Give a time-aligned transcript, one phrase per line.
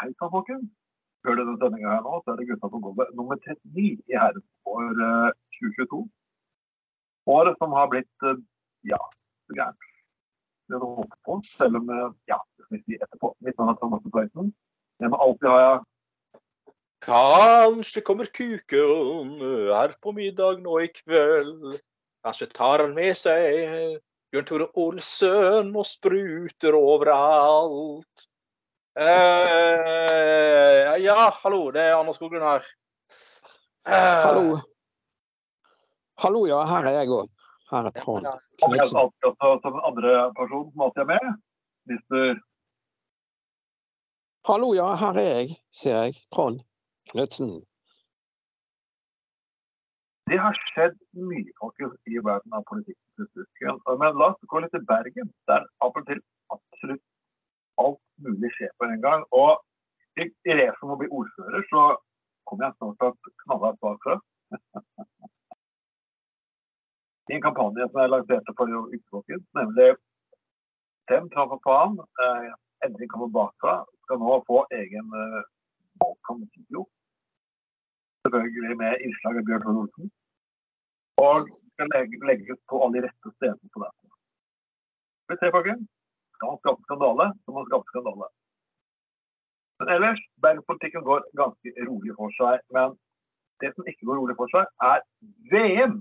[0.00, 0.68] Hei sann, folkens.
[1.20, 4.44] Før denne sendinga her nå, så er det Gutta på gulvet nummer 39 i herren
[4.64, 6.00] for eh, 2022.
[7.34, 8.40] Året som har blitt eh,
[8.88, 9.00] ja,
[9.44, 9.88] så gærent.
[10.70, 13.34] Det er noe håpe på, selv om eh, ja, det skal vi si etterpå.
[13.44, 14.52] Mitt navn er Thomas Pleisen.
[15.04, 15.86] Meg alltid har jeg
[17.00, 19.30] Kanskje kommer kuken
[19.72, 21.78] her på middag nå i kveld.
[22.24, 23.96] Kanskje tar han med seg
[24.32, 28.28] Bjørn Tore Olsen og spruter overalt.
[28.98, 32.64] Eh, ja, hallo, det er Anders Skoglund her.
[33.86, 34.56] Uh, Hallo.
[36.22, 37.28] Hallo, ja, her er jeg òg.
[37.70, 38.98] Her er Trond jeg Knutsen.
[38.98, 41.24] alltid også som en andre person som alltid er med.
[41.92, 42.40] Mister
[44.50, 46.18] Hallo, ja, her er jeg, sier jeg.
[46.34, 46.58] Trond
[47.12, 47.50] Knutsen.
[50.30, 50.98] Det har skjedd
[51.30, 53.78] mye folkens, i verden av politikken.
[54.02, 56.20] Men la oss gå litt til Bergen, der av og til
[56.54, 57.02] absolutt
[57.84, 59.24] alt mulig skjer på en gang.
[59.42, 59.52] Og
[60.20, 61.80] i, i racet om å bli ordfører, så
[62.48, 64.14] kommer jeg snart til å knalle et bakfra.
[67.30, 69.90] I en kampanje som jeg lanserte for uke, nemlig
[71.04, 72.48] Stem Trump for faen, eh,
[72.86, 75.42] endelig kommer bakfra, skal nå få egen eh,
[76.02, 76.82] valgkampvideo.
[78.24, 80.10] Selvfølgelig med innslag av Bjørn Tore Olsen.
[81.26, 84.12] Og skal legge, legges på alle de rette stedene på dette.
[85.30, 85.88] Vi ses, folkens.
[86.40, 88.28] Skal man skaper skandale, så man skape skandale.
[89.80, 92.62] Men ellers, bergenspolitikken går ganske rolig for seg.
[92.76, 92.94] Men
[93.60, 95.02] det som ikke går rolig for seg, er
[95.52, 95.98] VM.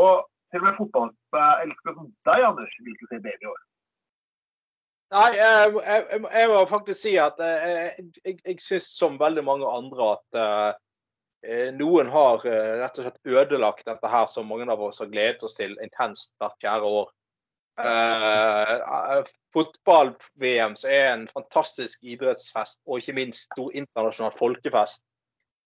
[0.00, 3.60] Og til og med fotballelskere som deg, Anders, vil ikke se VM i år.
[5.14, 9.68] Nei, jeg, jeg, jeg- må faktisk si at jeg, jeg, jeg syns som veldig mange
[9.68, 10.70] andre at uh,
[11.76, 15.44] noen har uh, rett og slett ødelagt dette her som mange av oss har gledet
[15.44, 17.12] oss til intenst hvert fjerde år.
[17.78, 19.24] Eh,
[19.54, 25.02] Fotball-VM som er en fantastisk idrettsfest og ikke minst stor internasjonal folkefest.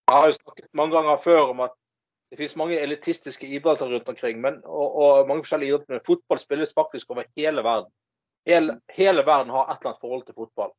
[0.08, 1.74] Jeg har jo snakket mange ganger før om at
[2.30, 6.41] det finnes mange elitistiske idretter rundt omkring, men, og, og mange forskjellige idretter, men fotball
[6.41, 7.92] spilles faktisk over hele verden.
[8.48, 10.72] Hele, hele verden har et eller annet forhold til fotball.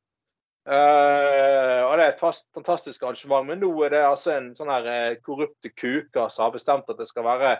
[0.69, 3.47] Uh, og Det er et fast, fantastisk arrangement.
[3.47, 6.99] Men nå er det altså en sånn her eh, korrupte kuker som har bestemt at
[6.99, 7.55] det skal være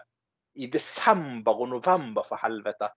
[0.62, 2.92] i desember og november, for helvete.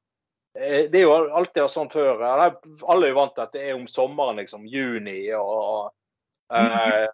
[0.54, 2.20] Eh, det er jo alltid sånn før.
[2.22, 4.66] Alle er jo vant til at det er om sommeren, liksom.
[4.68, 7.06] Juni og, og eh,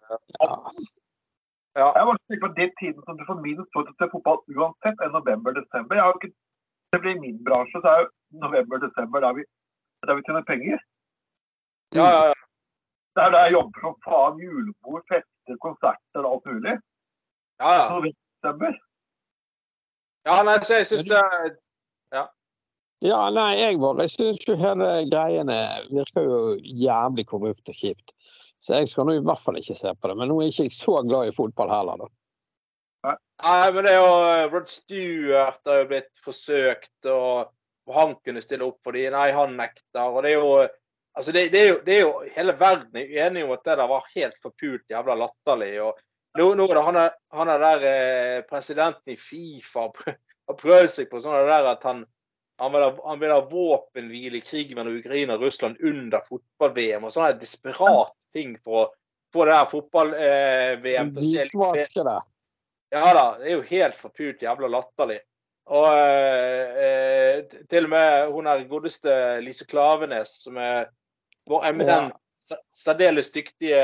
[0.42, 0.54] Ja.
[1.78, 1.92] Ja.
[1.94, 4.40] Jeg var sikker på det tiden som du får minst tid til å se fotball
[4.56, 6.00] uansett er november-desember.
[6.16, 6.32] Ikke
[6.92, 8.08] det blir min bransje så er jo
[8.44, 9.44] november-desember der vi,
[10.08, 10.82] der vi tjener penger.
[11.94, 12.40] Ja, ja, ja.
[13.14, 14.42] Det er der jeg jobber som faen.
[14.42, 16.74] Julebord, fester, konserter og alt mulig.
[17.62, 17.86] ja, ja.
[17.94, 18.74] November.
[20.28, 21.22] ja nei, så jeg syns det
[23.04, 25.56] Ja, nei, jeg bare syns jo hele greiene
[25.92, 28.14] virker jo jævlig korrupt og kjipt.
[28.58, 30.16] Så jeg skal nå i hvert fall ikke se på det.
[30.18, 32.08] Men nå er ikke jeg så glad i fotball heller, da.
[33.38, 37.54] Nei, men det er jo eh, Rod Stewart har jo blitt forsøkt, og,
[37.88, 39.14] han kunne stille opp for dem.
[39.14, 40.10] Nei, han nekter.
[40.10, 40.52] Og det er jo
[41.18, 43.74] Altså, det, det, er jo, det er jo Hele verden er enig om at det
[43.80, 45.70] der var helt forpult jævla latterlig.
[45.82, 45.96] og
[46.38, 50.92] nå, nå er det han er, han er der eh, presidenten i Fifa har prøvd
[50.92, 52.04] seg på sånn der at han
[52.58, 57.06] han vil, ha, han vil ha våpenhvile i krigen mellom Ukraina og Russland under fotball-VM.
[57.06, 58.88] og Sånne desperate ting for å
[59.34, 62.18] få det der fotball-VM til å se litt bedre
[62.90, 65.18] ja da, det er jo helt forpult jævla latterlig.
[65.68, 69.12] Og eh, eh, til og med hun her godeste
[69.44, 70.88] Lise Klavenes, som er
[71.48, 72.16] vår eminent,
[72.48, 72.56] ja.
[72.72, 73.82] særdeles dyktige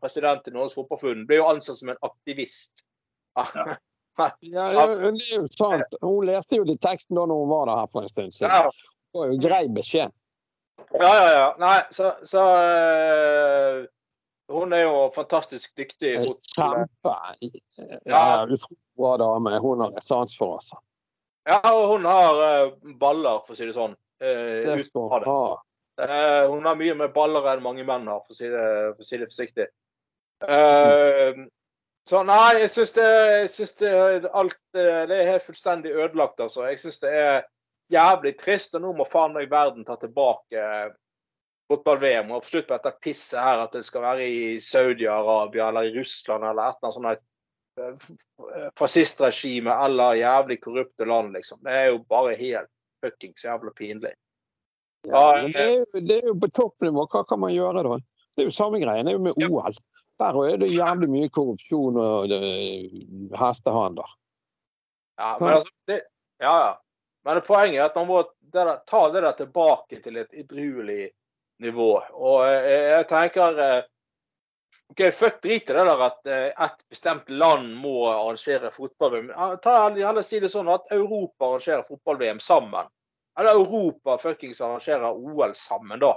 [0.00, 2.82] president i Norges Fotballforbund, ble jo ansett som en aktivist.
[3.38, 3.46] Ja,
[4.18, 5.96] ja, det er jo sant.
[6.02, 8.50] Hun leste jo de tekstene da hun var der her for en stund siden.
[8.52, 8.70] Ja,
[9.12, 10.14] Det var jo grei beskjed.
[10.92, 11.28] ja, ja.
[11.36, 11.46] ja.
[11.58, 13.84] Nei, så, så eh,
[14.52, 16.12] Hun er jo fantastisk dyktig.
[16.22, 16.36] fotball.
[16.54, 17.14] Kjempe.
[18.06, 19.56] Ja, utrolig bra dame.
[19.60, 20.70] Hun har sans for oss.
[21.46, 22.70] Ja, og hun har eh,
[23.00, 23.96] baller, for å si det sånn.
[24.22, 25.40] eh, Det skal hun ha.
[26.02, 28.64] Eh, hun har mye mer baller enn mange menn har, for å si det,
[28.96, 29.66] for å si det forsiktig.
[30.46, 31.38] Eh,
[32.06, 33.06] Så nei, jeg syns det,
[33.40, 33.92] jeg synes det,
[34.30, 36.68] alt eh, det er helt fullstendig ødelagt, altså.
[36.70, 37.40] Jeg syns det er
[37.90, 40.92] jævlig trist, og nå må faen meg verden ta tilbake eh,
[41.70, 45.88] fotball-VM og få slutt på dette pisset her at det skal være i Saudi-Arabia eller
[45.88, 51.58] i Russland eller et eller annet sånt eh, fascistregime eller jævlig korrupte land, liksom.
[51.66, 52.70] Det er jo bare helt
[53.02, 54.14] fuckings jævla pinlig.
[55.06, 57.04] Ja, det er, jo, det er jo på toppnivå.
[57.10, 57.98] Hva kan man gjøre da?
[58.34, 59.06] Det er jo samme greien.
[59.06, 59.76] Det er jo med OL.
[60.20, 62.96] Der er det jævlig mye korrupsjon og uh,
[63.40, 64.14] hestehandler.
[65.16, 66.02] Ja, men altså det,
[66.38, 66.72] Ja, ja.
[67.24, 68.22] Men poenget er at man må
[68.86, 71.10] ta det der tilbake til et edruelig
[71.58, 71.90] nivå.
[72.12, 73.88] Og jeg, jeg tenker eh,
[74.92, 79.32] OK, fuck drit i det der at eh, et bestemt land må arrangere fotball-VM.
[79.62, 82.86] Ta heller si det sånn at Europa arrangerer fotball-VM sammen.
[83.40, 86.14] Eller Europa fuckings arrangerer OL sammen, da.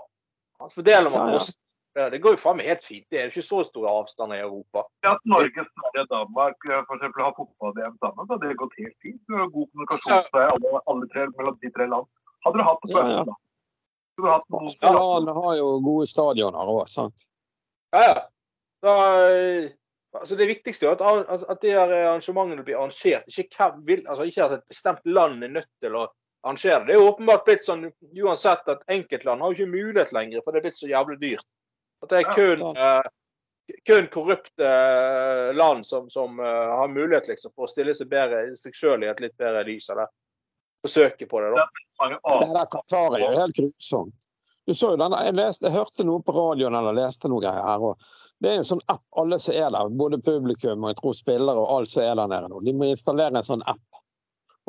[0.70, 1.58] Fordeler man ja, ja.
[1.98, 3.06] Det går jo faen meg helt fint.
[3.10, 4.84] Det er ikke så store avstander i Europa.
[5.04, 8.60] Ja, At Norge, Sverige og Danmark eh, for eksempel, har fotball-VM sammen, så det det
[8.62, 9.20] gått helt fint.
[9.26, 12.08] Du har god kommunikasjon med alle, alle tre, mellom de tre land.
[12.46, 13.10] Hadde du hatt det før?
[13.10, 13.38] Ja, ja.
[14.20, 14.72] Du har hatt noen...
[14.76, 17.26] ja, Land har jo gode stadioner òg, sant?
[17.96, 18.16] Ja, ja.
[18.86, 18.96] Da,
[20.16, 23.28] altså det viktigste er at, at de arrangementene blir arrangert.
[23.34, 26.06] Ikke, vil, altså ikke at et bestemt land er nødt til å
[26.46, 26.92] arrangere det.
[26.92, 27.88] Det er jo åpenbart blitt sånn
[28.24, 31.48] uansett at enkeltland har jo ikke mulighet lenger, for det er blitt så jævlig dyrt.
[32.04, 33.02] At det er kun, uh,
[33.88, 36.46] kun korrupte uh, land som, som uh,
[36.80, 39.90] har mulighet liksom, for å stille seg, bedre, seg sjøl i et litt bedre lys.
[39.92, 40.08] Eller
[40.86, 41.52] forsøke på det.
[41.58, 41.68] da.
[42.40, 44.16] Det der Qatar er jo helt grusomt.
[44.68, 47.64] Du så jo denne, jeg, leste, jeg hørte noe på radioen eller leste noe greier
[47.66, 47.82] her.
[47.82, 51.16] og Det er en sånn app alle som er der, både publikum og jeg tror
[51.18, 52.62] spillere og alle som er der nede nå.
[52.68, 54.04] De må installere en sånn app.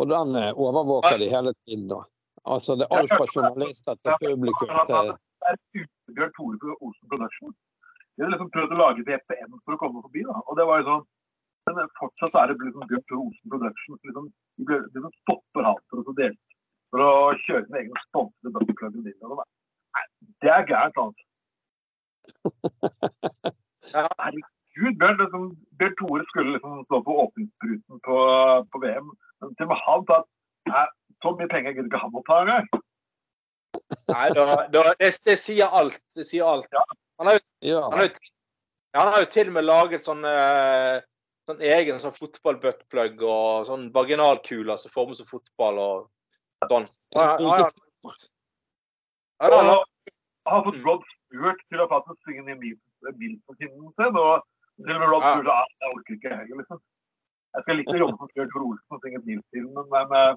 [0.01, 1.91] Og den overvåker de hele tiden.
[1.93, 2.01] da.
[2.49, 5.13] Altså Det er alt fra journalister til publikum til
[6.15, 7.55] Bjørn Tore Olsen Production.
[8.17, 10.23] De hadde liksom prøvd å lage VPN for å komme forbi.
[10.29, 11.09] da, og det var jo sånn,
[11.71, 14.29] Men fortsatt er det liksom Bjørn Tore Olsen Production liksom,
[14.59, 16.39] de, ble, de stopper han for å, dele,
[16.91, 17.11] for å
[17.47, 18.49] kjøre sin egen sponsede.
[18.51, 19.43] Og
[19.91, 20.05] Nei,
[20.43, 21.25] det er gærent, altså.
[23.93, 25.47] Herregud, Bjørn, liksom,
[25.79, 28.19] Bjørn Tore skulle liksom stå på åpningsbruten på,
[28.73, 29.13] på VM.
[29.41, 30.23] Men til og med han sa
[30.81, 32.69] at så mye penger gidder ikke han å ta engang.
[34.11, 36.01] Nei, da, da, det, det, sier alt.
[36.17, 36.69] Det sier alt.
[37.21, 38.33] Han har, jo, han, har jo,
[38.97, 41.01] han har jo til og med laget sånn, uh,
[41.51, 46.89] sånn egen sånn fotballbuttplug og sånn vaginalkuler som formes som fotball og sånn.
[47.17, 47.29] Han,
[49.41, 49.75] han, han,
[50.51, 54.17] har fått Rod Stewart til å faktisk synge en bil på kinnen sin.
[54.17, 54.47] Og
[54.81, 56.83] til og med Rod Stewart sa jeg orker ikke heller, liksom.
[57.51, 60.35] Jeg skal litt jobbe som Bjørn Tor Olsen og synge Bilstilen, men uh,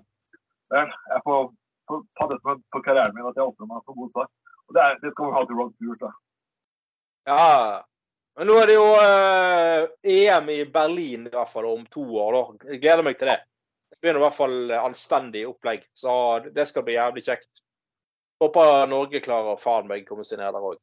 [0.73, 1.43] jeg får
[1.87, 4.29] på, som på karrieren min at jeg ofrer meg for god sak.
[4.67, 6.03] Og det, er, det, skal vi ha til Ron Stewart.
[6.03, 6.11] da.
[7.29, 7.47] Ja,
[8.37, 9.81] men nå er det jo eh,
[10.15, 12.37] EM i Berlin i hvert fall om to år.
[12.37, 12.71] da.
[12.73, 13.39] Jeg gleder meg til det.
[13.93, 16.13] Det begynner i hvert fall anstendig opplegg, så
[16.47, 17.63] det skal bli jævlig kjekt.
[18.43, 20.79] Håper Norge klarer å faen meg komme seg ned der òg.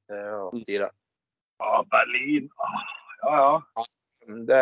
[1.60, 2.46] Ja, Berlin.
[2.56, 2.84] Ah,
[3.20, 3.40] ja,
[3.76, 3.88] ja.
[4.46, 4.60] Det,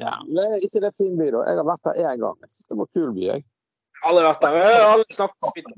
[0.00, 1.44] ja, det er ikke det fin by, da.
[1.46, 2.38] Jeg har vært der én gang.
[2.42, 3.44] Det var kul by, jeg.
[4.06, 4.56] Alle vært der.
[4.86, 5.70] Alle snakker fint.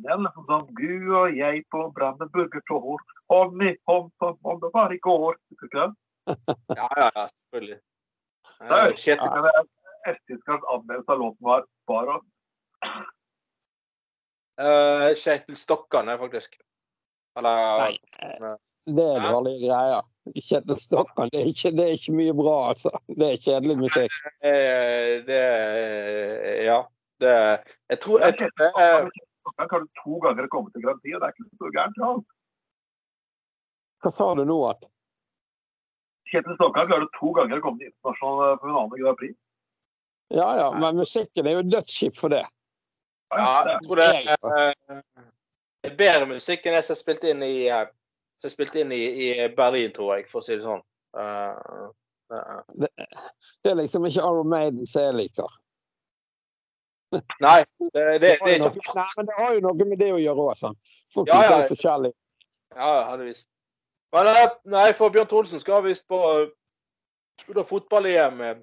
[0.76, 3.00] Du og jeg på Brandenburger Tor,
[3.32, 5.38] hånd i hånd som om det var i går.
[6.28, 7.80] Ja, ja, ja, selvfølgelig.
[10.74, 11.64] Anmeldelse av låten var.
[14.60, 16.58] Uh, Kjetil Stokkan er faktisk.
[17.38, 18.54] Eller Nei, eh,
[18.90, 20.06] det er dårlige greier.
[20.36, 22.92] Kjetil Stokkan, det er, ikke, det er ikke mye bra, altså.
[23.08, 24.16] Det er kjedelig musikk.
[24.44, 24.56] Det,
[25.28, 25.44] det
[26.66, 26.82] Ja.
[27.20, 27.34] Det,
[27.92, 29.10] jeg tror jeg, jeg, jeg,
[29.58, 32.24] jeg kan to ganger komme til garanti, og det er ikke så gærent.
[34.00, 34.58] Hva sa du nå?
[34.70, 34.88] at?
[36.30, 39.36] Kjetil Stokkan klarte to ganger å komme til internasjonal finale Grand Prix.
[40.30, 42.44] Ja ja, men musikken er jo dødsskip for det.
[43.34, 45.02] Ja, jeg tror det er,
[45.86, 47.54] er bedre musikk enn det som er spilt inn i
[48.40, 50.80] som er spilt inn i, i, Berlin, tror jeg, for å si det sånn.
[51.18, 51.90] Uh,
[52.32, 52.60] uh.
[52.72, 55.58] Det, det, er liksom ikke Iron Maiden som jeg liker.
[57.42, 60.20] Nei, det, det, det, er ikke Nei, men det har jo noe med det å
[60.20, 60.56] gjøre òg.
[60.58, 60.96] sant.
[61.14, 61.56] Folk ja, ja.
[61.58, 62.16] er forskjellige.
[62.76, 63.44] Ja, heldigvis.
[64.14, 66.20] Men eh, nei, for Bjørn Trolsen skal visst på
[67.40, 68.54] skulle fotball-EM ja.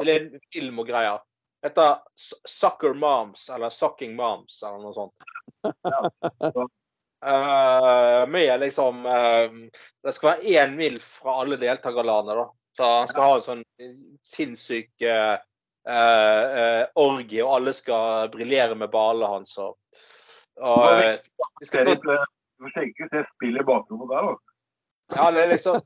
[0.00, 1.20] eller en film og greier.
[1.64, 1.96] Heter
[2.48, 5.24] Sucker Moms, eller Sucking Moms, eller noe sånt.
[5.64, 6.00] Ja.
[7.24, 9.48] uh, med liksom uh,
[10.04, 12.46] Det skal være én mil fra alle deltakerlandene, da.
[12.76, 13.64] Så han skal ha en sånn
[14.26, 15.38] sinnssyk uh,
[15.88, 19.56] uh, uh, orgie, og alle skal briljere med ballene hans.
[19.58, 19.76] Og,
[20.60, 21.02] og,
[21.60, 21.94] vi skal...
[21.94, 24.34] Du må ikke se spill i bakrommet der, da.
[25.18, 25.80] Ja, det er liksom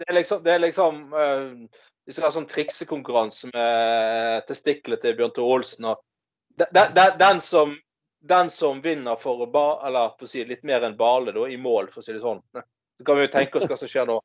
[0.00, 1.52] det er liksom, det er liksom uh,
[2.04, 5.86] Vi skal ha sånn triksekonkurranse med testiklene til Bjørn Tore Olsen.
[5.92, 6.02] og
[6.60, 7.76] den, den, den, som,
[8.20, 11.46] den som vinner for å ba, eller på å si litt mer enn Bale da,
[11.48, 12.42] i mål, for å si det sånn.
[12.52, 14.18] Så kan vi jo tenke oss hva som skjer nå.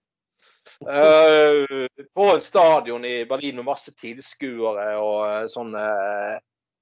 [0.82, 6.36] Uh, på en stadion i Berlin med masse tilskuere og uh, sånne uh,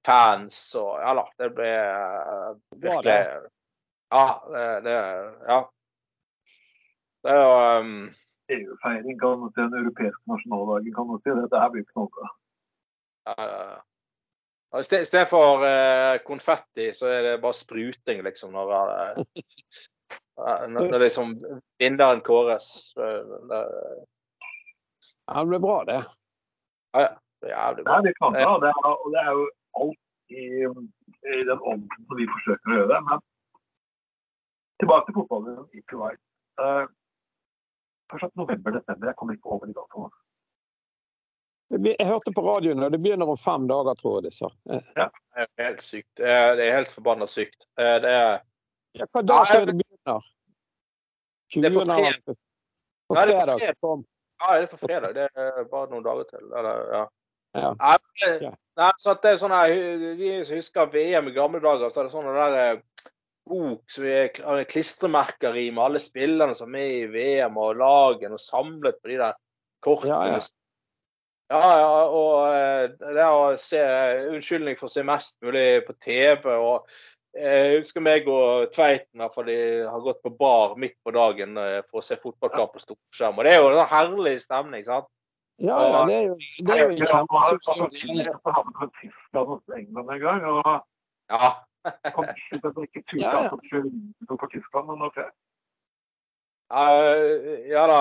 [0.04, 1.70] fans og Ja da, det ble
[2.82, 3.14] virkelig
[4.14, 4.98] Ja, det, det
[5.48, 5.60] Ja.
[7.24, 7.94] Det er jo um,
[8.52, 11.32] EU-feiring kan man si, den europeiske nasjonaldagen kan man si.
[11.38, 12.28] Dette her blir knallbra.
[13.32, 13.78] Uh,
[14.80, 19.44] Istedenfor uh, konfetti, så er det bare spruting, liksom, når, uh,
[20.36, 21.36] når liksom
[21.78, 22.92] vinneren kåres.
[22.96, 23.10] Det,
[25.34, 26.00] det blir bra, det.
[26.92, 27.12] Ja, ja.
[27.44, 28.00] Det er jævlig bra.
[28.00, 29.46] Det kan knallbra, og det er, og det er jo
[29.80, 29.98] alt
[30.32, 30.44] i,
[31.36, 33.00] i den ånden som vi forsøker å gjøre.
[33.08, 33.24] Men
[34.80, 35.58] tilbake til fotballen.
[35.76, 36.12] Ikke vei.
[36.60, 36.86] Uh,
[38.12, 39.10] Fortsatt november-desember.
[39.10, 40.20] Jeg kommer ikke over i datoene.
[41.74, 44.50] Jeg hørte på radioen, og det begynner om fem dager, tror jeg de sa.
[44.96, 46.10] Ja, det er helt sykt.
[46.20, 47.66] Det er helt forbanna sykt.
[47.76, 48.40] Det er
[48.94, 49.74] ja, Hva dag er det
[50.04, 50.30] begynner?
[51.54, 51.60] 20.
[51.62, 52.38] Det er på fredag.
[53.08, 54.06] På fredag så kom
[54.44, 55.14] Ja, det er for fredag.
[55.14, 56.46] Det er bare noen dager til.
[56.50, 57.04] Eller, ja.
[57.54, 57.70] Ja.
[57.78, 59.72] Nei, nei, så det er sånn her,
[60.18, 62.80] Vi husker VM i gamle dager, så er det sånn der
[63.46, 67.78] bok som vi har klistremerker i med alle spillerne som er med i VM og
[67.78, 69.38] lagene, og samlet på de der
[69.84, 70.16] kortene.
[70.16, 70.42] Ja, ja.
[71.52, 73.80] Ja, ja, og det å se
[74.32, 76.48] Unnskyldning for å se mest mulig på TV.
[76.56, 76.88] og
[77.34, 79.56] Jeg husker meg og Tveiten de
[79.88, 83.40] har gått på bar midt på dagen for å se fotballkamp på storskjerm.
[83.40, 85.08] Og det er jo en herlig stemning, sant?
[85.62, 86.36] Ja, ja, det er jo,
[86.66, 87.98] det er jo en kjempesuksess.
[91.30, 91.52] Ja.
[96.70, 96.86] Ja,
[97.68, 98.00] ja da.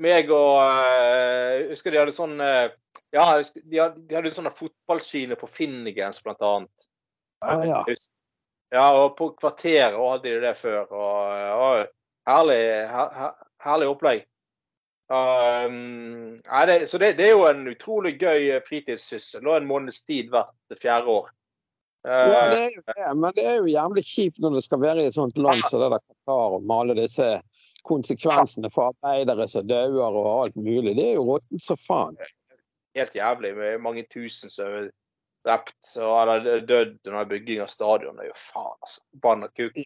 [0.00, 2.70] Meg og eh, Jeg husker de hadde sånn eh,
[3.12, 6.86] Ja, de hadde, de hadde sånne fotballsyner på Finnegans, blant annet.
[7.48, 7.96] Ja, ja.
[8.74, 10.86] Ja, og på Kvarteret hadde de det før.
[10.90, 11.20] Og,
[11.62, 11.86] og
[12.26, 12.58] herlig,
[12.90, 14.24] her, her- herlig opplegg.
[15.06, 19.46] Um, ja, det, så det, det er jo en utrolig gøy eh, fritidssyssel.
[19.46, 21.28] Og en måneds tid hvert fjerde år.
[22.06, 24.82] Uh, Ja, det er jo det, men det er jo jævlig kjipt når det skal
[24.82, 27.30] være i et sånt land som det der Qatar og med alle disse
[27.86, 30.96] konsekvensene for arbeidere som dauer og alt mulig.
[30.98, 32.18] Det er jo råttent som faen.
[32.96, 34.86] helt jævlig med mange tusen som
[35.46, 38.16] drept og eller dødd under bygging av stadion.
[38.18, 39.02] Det er jo faen, altså.
[39.22, 39.78] Banna kuk.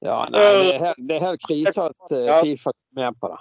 [0.00, 2.34] Ja, nei, det er helt, det er helt krise at eh.
[2.40, 3.40] Fifa er med på det.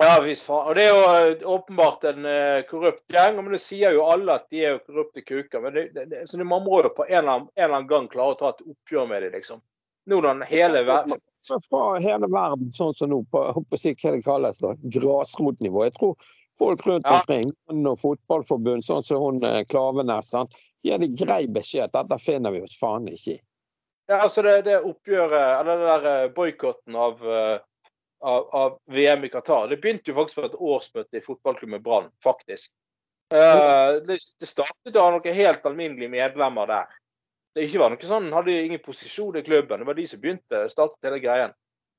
[0.00, 0.68] Ja visst faen.
[0.68, 3.38] Og det er jo åpenbart en eh, korrupt gjeng.
[3.40, 5.62] Men det sier jo alle at de er jo korrupte kuker.
[5.64, 8.10] Men det, det, så man må jo på en eller, annen, en eller annen gang
[8.12, 9.64] klare å ta et oppgjør med dem, liksom.
[10.06, 11.18] Nå når hele verden
[11.70, 14.60] fra hele verden, sånn som nå, på, på å si hva det kalles,
[14.96, 15.84] grasrotnivå.
[15.86, 20.56] Jeg tror folk rundt omkring, og fotballforbund, sånn som hun eh, Klavenes, sant?
[20.86, 23.38] de grei beskjed at dette finner vi oss faen ikke i.
[24.06, 27.56] Ja, altså det, det oppgjøret, eller det der eh, boikotten av, eh,
[28.22, 32.12] av, av VM i Qatar, det begynte jo faktisk på et årsmøte i fotballklubben Brann,
[32.24, 32.70] faktisk.
[33.34, 36.92] Uh, det, det startet av noen helt alminnelige medlemmer der.
[37.56, 39.82] Det ikke var noe sånn, hadde ingen posisjon i klubben.
[39.82, 41.54] Det var de som begynte, startet hele greien.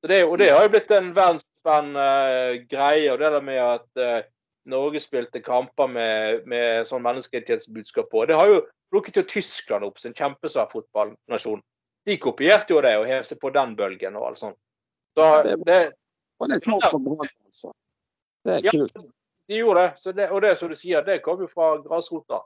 [0.08, 3.10] Det, og det har jo blitt en verdensspennende uh, greie.
[3.12, 4.28] Og det der med at eh,
[4.68, 8.26] Norge spilte kamper med, med sånn menneskerettighetsbudskap på.
[8.28, 11.62] Det har jo plukket jo Tyskland opp, sin kjempesvær fotballnasjon.
[12.08, 14.58] De kopierte jo det og hev seg på den bølgen og alt sånt.
[15.18, 15.94] Så Det- det,
[16.40, 17.72] Og det klart for Brann, altså.
[18.46, 18.72] Det er Ja.
[18.72, 19.06] kult.
[19.50, 19.98] de gjorde det.
[20.00, 20.30] Så det.
[20.32, 22.42] Og det som du sier, det kom jo fra grasrota.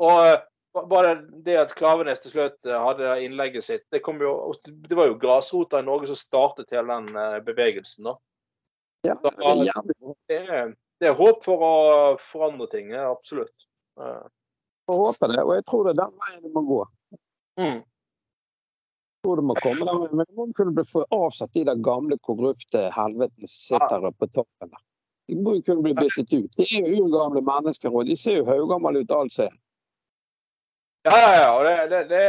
[0.00, 0.40] Og eh,
[0.88, 5.06] bare det at Klavenes til slutt eh, hadde innlegget sitt, det, kom jo, det var
[5.06, 8.04] jo grasrota i Norge som startet hele den eh, bevegelsen.
[8.04, 8.14] da.
[9.04, 10.76] Ja, det er jævlig.
[10.98, 11.74] Det er, håp for å
[12.18, 13.68] forandre ting, absolutt.
[13.98, 16.80] Jeg håper det, og jeg tror det er den veien det må gå.
[17.60, 17.78] Mm.
[19.18, 22.18] Jeg tror det må komme den veien, Men må kunne bli avsatt de der gamle,
[22.18, 24.82] korrupte helvetene som sitter på toppen der.
[25.28, 26.50] De må jo kunne bli byttet ut.
[26.56, 29.54] De er jo urgamle mennesker, og de ser jo haugamle ut alt ser.
[31.04, 31.50] Ja, ja, ja.
[31.58, 32.22] Og det, det, det,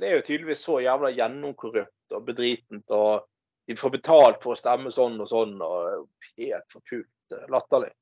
[0.00, 2.84] det er jo tydeligvis så jævla gjennomkorrupt og bedritent.
[2.92, 3.24] Og
[3.68, 5.56] de får betalt for å stemme sånn og sånn.
[5.64, 6.04] og
[6.36, 7.92] Helt forpult eh, latterlig.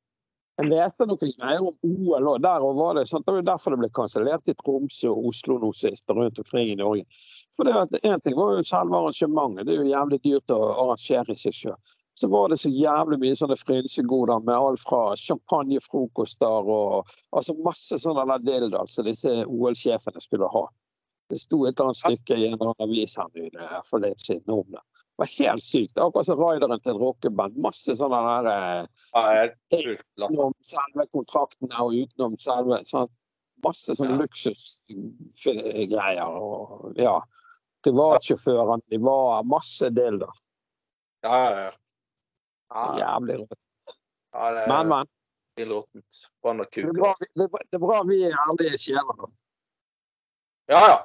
[0.56, 2.38] Jeg leste noen greier om OL, òg.
[2.40, 5.59] der var det sånn, det var jo derfor det ble kansellert i Tromsø og Oslo
[5.61, 7.04] nå sist, rundt omkring i Norge.
[7.52, 10.61] For det at en ting var jo selve arrangementet, det er jo jævlig dyrt å
[10.87, 11.76] arrangere i seg sjøl.
[12.16, 18.00] Så var det så jævlig mye sånne frynsegoder med alt fra champagnefrokoster og altså masse
[18.00, 20.64] sånne der dildoer som disse OL-sjefene skulle ha.
[21.28, 24.25] Det sto et eller annet stykke i en eller annen avis her nylig for litt
[24.25, 24.80] siden om det.
[25.16, 25.96] Var helt sykt.
[25.99, 27.56] Akkurat som rideren til et rockeband.
[27.64, 29.23] Masse sånne her eh, Ja,
[29.73, 33.08] utenom selve kontraktene og utenom selve sånn,
[33.64, 34.20] Masse sånne Ja.
[34.20, 36.28] luksusgreier.
[36.28, 37.14] Og ja.
[37.87, 40.32] Privatsjåførene, de var masse dilder.
[41.25, 41.70] Ja, ja, ja.
[42.99, 43.58] Jævlig rått.
[44.35, 45.06] ja, det Men, men.
[45.56, 45.64] er
[46.85, 49.16] Det er, bra, det, er bra- det er bra vi er ærlige sjeler.
[49.23, 49.26] da.
[50.68, 50.99] Ja, ja.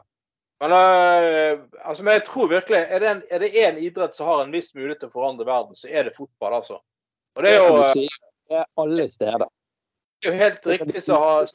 [0.61, 4.27] Men, uh, altså, men jeg tror virkelig Er det en- er det én idrett som
[4.27, 6.77] har en viss mulighet til å forandre verden, så er det fotball, altså.
[7.35, 8.07] Og det er jo, det, øh, si.
[8.49, 9.47] Det er alle steder.
[10.21, 11.47] det er jo helt riktig som har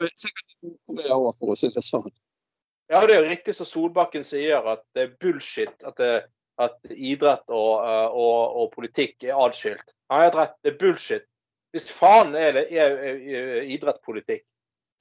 [1.75, 2.11] det sånn.
[2.89, 6.25] Ja, det er jo riktig som Solbakken sier, at det er bullshit at, det,
[6.59, 7.73] at idrett og,
[8.11, 9.95] og, og politikk er atskilt.
[10.09, 11.27] Han har helt rett, det er bullshit.
[11.75, 14.45] Hvis faen er det er, er, idrett politikk.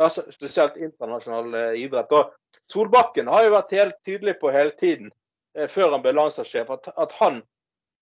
[0.03, 2.11] Altså, spesielt internasjonal eh, idrett.
[2.13, 5.13] Og Solbakken har jo vært helt tydelig på hele tiden,
[5.57, 7.41] eh, før han ble landslagssjef, at, at han,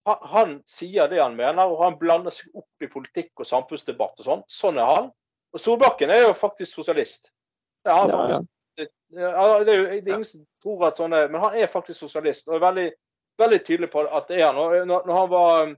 [0.09, 4.19] ha, han sier det han mener, og han blander seg opp i politikk og samfunnsdebatt
[4.19, 4.43] og sånn.
[4.51, 5.13] Sånn er han.
[5.55, 7.31] Og Solbakken er jo faktisk sosialist.
[7.85, 8.51] Det er han Ja, faktisk
[9.15, 11.71] ja, det er jo det er ingen som tror at sånn er, men han er
[11.71, 12.87] faktisk sosialist og er veldig,
[13.39, 14.59] veldig tydelig på at det er han.
[14.59, 15.75] Og Når, når han var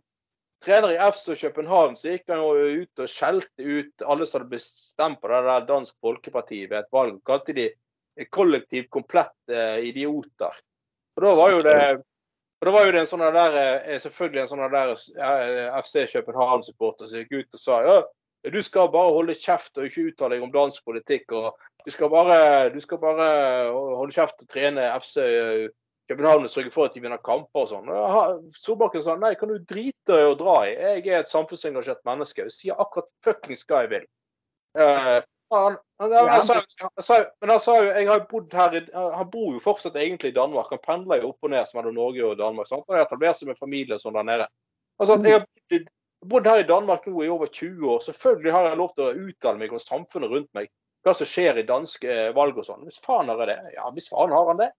[0.67, 4.53] trener i FC København, så gikk han jo ut og skjelte ut alle som hadde
[4.57, 7.21] bestemt på det der Dansk Folkeparti ved et valg.
[7.27, 7.71] Kalte de
[8.33, 10.61] kollektivt komplette idioter.
[11.17, 11.81] Og da var jo det
[12.57, 16.07] og da var jo det en sånn der, eh, selvfølgelig en sånn der eh, FC
[16.15, 17.97] København-supporter som gikk ut og sa ja,
[18.53, 21.33] du skal bare holde kjeft og ikke uttale deg om dansk politikk.
[21.37, 23.27] og Du skal bare, du skal bare
[23.71, 25.19] holde kjeft og trene FC
[26.09, 27.89] København sørger for at de vinner kamper og sånn.
[27.91, 30.75] Og Solbakken sa nei, kan du drite i å dra i.
[30.75, 32.45] Jeg er et samfunnsengasjert menneske.
[32.47, 34.07] Jeg sier akkurat fuckings hva jeg vil.
[34.79, 35.17] Eh,
[35.51, 36.61] han, han, han, han, sa,
[37.03, 40.33] sa, men han sa jo jeg har bodd her i, Han bor jo fortsatt egentlig
[40.33, 40.71] i Danmark.
[40.75, 42.71] Han pendler jo opp og ned mellom Norge og Danmark.
[42.71, 42.87] Sant?
[42.87, 44.49] Han har etablert seg med familie og sånn der nede.
[45.03, 45.93] Sa at jeg har bodd,
[46.33, 48.02] bodd her i Danmark nå i over 20 år.
[48.07, 50.71] Selvfølgelig har jeg lov til å uttale meg om samfunnet rundt meg.
[51.06, 52.82] Hva som skjer i danske valg og sånn.
[52.82, 53.75] Hvis faen har jeg det?
[53.76, 54.71] Ja, hvis faen har han det.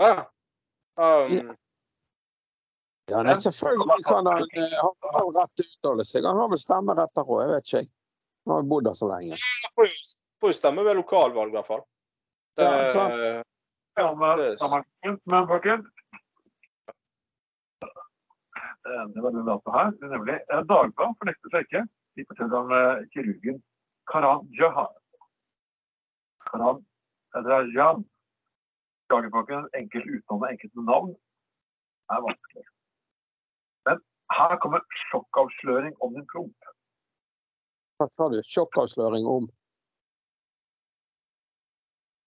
[0.00, 0.14] Ja.
[0.96, 1.52] Um,
[3.06, 4.40] Ja, nei, selvfølgelig kan han
[4.80, 6.24] ha han rett til å uttale seg.
[6.26, 7.82] Han har vel stemmerett der òg, jeg vet ikke.
[8.46, 9.38] Han har jo bodd der så lenge.
[9.76, 11.84] får jo- stemme ved lokalvalg, i hvert fall.
[12.56, 12.64] Det,
[13.96, 15.95] Ja, men, folkens eh,
[18.86, 21.82] Det var den data her, det er nemlig eh, Dagbladet fornekter seg ikke.
[22.16, 23.58] De forteller om eh, kirurgen
[24.10, 24.92] Karan Jahan.
[26.50, 26.84] Karan
[27.48, 28.04] Rajan.
[29.06, 29.66] Beklager, folkens.
[29.80, 31.12] Enkelt uttale, enkelt med navn
[32.14, 32.64] er vanskelig.
[33.88, 34.02] Men
[34.38, 36.72] her kommer sjokkavsløring om din promp.
[37.98, 38.40] Hva sa du?
[38.54, 39.50] Sjokkavsløring om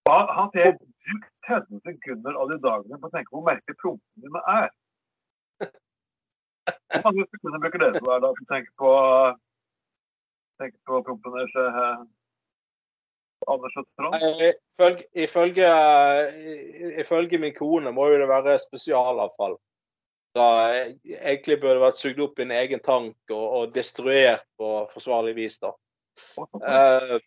[0.10, 0.72] Han, ser
[1.06, 4.72] dypt 30 sekunder av de dagene på å tenke på hvor merkelig prompene dine er.
[7.06, 8.94] Mange sekunder bruker dere hver dag tenke på,
[10.62, 11.58] tenke på prompen deres?
[11.62, 12.00] eh,
[13.48, 14.16] Anders og Trond?
[14.80, 15.70] Ifølge, ifølge,
[17.02, 19.58] ifølge min kone må jo det være spesialavfall.
[20.38, 20.46] Da
[21.06, 25.36] egentlig burde det vært sugd opp i en egen tank og, og destruert på forsvarlig
[25.40, 25.58] vis.
[25.64, 25.74] da.
[26.38, 27.18] Uh,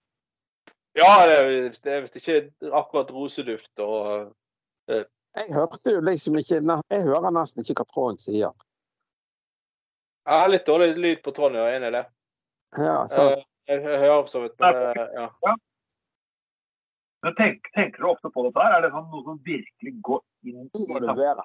[0.98, 1.50] ja, det er,
[1.82, 2.38] det er visst ikke
[2.70, 4.34] akkurat roseduft og
[4.92, 8.52] Jeg hørte jo liksom ikke Jeg hører nesten ikke hva Trond sier.
[10.24, 12.04] Ja, Litt dårlig lyd på Tonje, jeg er Enig i det.
[12.78, 13.46] Ja, Eh, sant.
[13.68, 15.08] jeg, jeg hører for så vidt, men det.
[15.18, 15.56] ja.
[17.22, 18.78] Men tenk, tenker du ofte på dette her?
[18.78, 21.42] Er det sånn noe som virkelig går inn i tanken?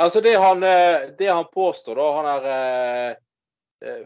[0.00, 3.16] Altså det han, eh, det han påstår, da, han er eh,
[3.88, 4.04] eh,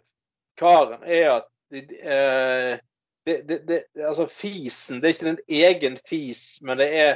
[0.59, 2.81] karen, er at eh,
[3.25, 7.13] det, det, det, altså fisen Det er ikke en egen fis, men det er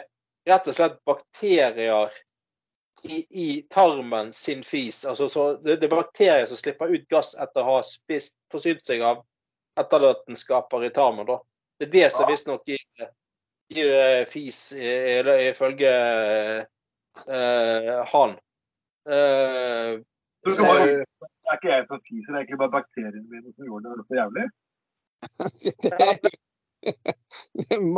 [0.48, 2.12] rett og slett bakterier
[3.04, 5.04] i, i tarmen sin fis.
[5.04, 8.84] Altså, så det, det er bakterier som slipper ut gass etter å ha spist, forsynt
[8.86, 9.22] seg av
[9.78, 11.26] etterlatenskaper i tarmen.
[11.28, 11.38] da.
[11.78, 12.82] Det er det som visstnok gir,
[13.70, 15.92] gir eh, fis, eh, eller ifølge
[17.28, 18.34] uh, han.
[19.08, 20.00] Eh,
[20.48, 21.04] Så det
[21.48, 24.04] det er ikke jeg som fiser, det er egentlig bare bakteriene mine som gjorde det
[24.04, 24.44] så jævlig.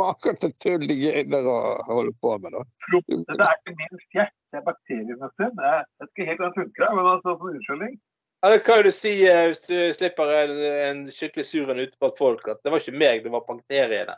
[0.01, 2.63] Maken til tull de gidder å holde på med, da.
[2.91, 5.67] Det er ikke min fjert, det er bakteriene sine.
[5.71, 7.95] Jeg vet ikke helt hvordan det funker, men altså, som unnskyldning.
[8.41, 10.53] Ja, det kan jo du si hvis du slipper en,
[10.89, 14.17] en skikkelig sur en ute blant folk, at det var ikke meg, det var bakteriene.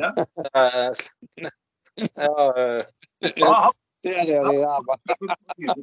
[0.00, 0.12] Ja.
[1.96, 2.82] Eh,
[3.40, 3.72] ja,
[4.04, 4.96] eh, er i ræva.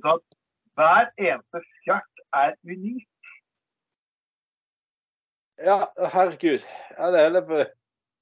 [0.77, 3.07] hver eneste fjert er unik.
[5.57, 5.77] ja,
[6.13, 6.67] herregud.
[6.99, 7.73] Ja, det, er litt-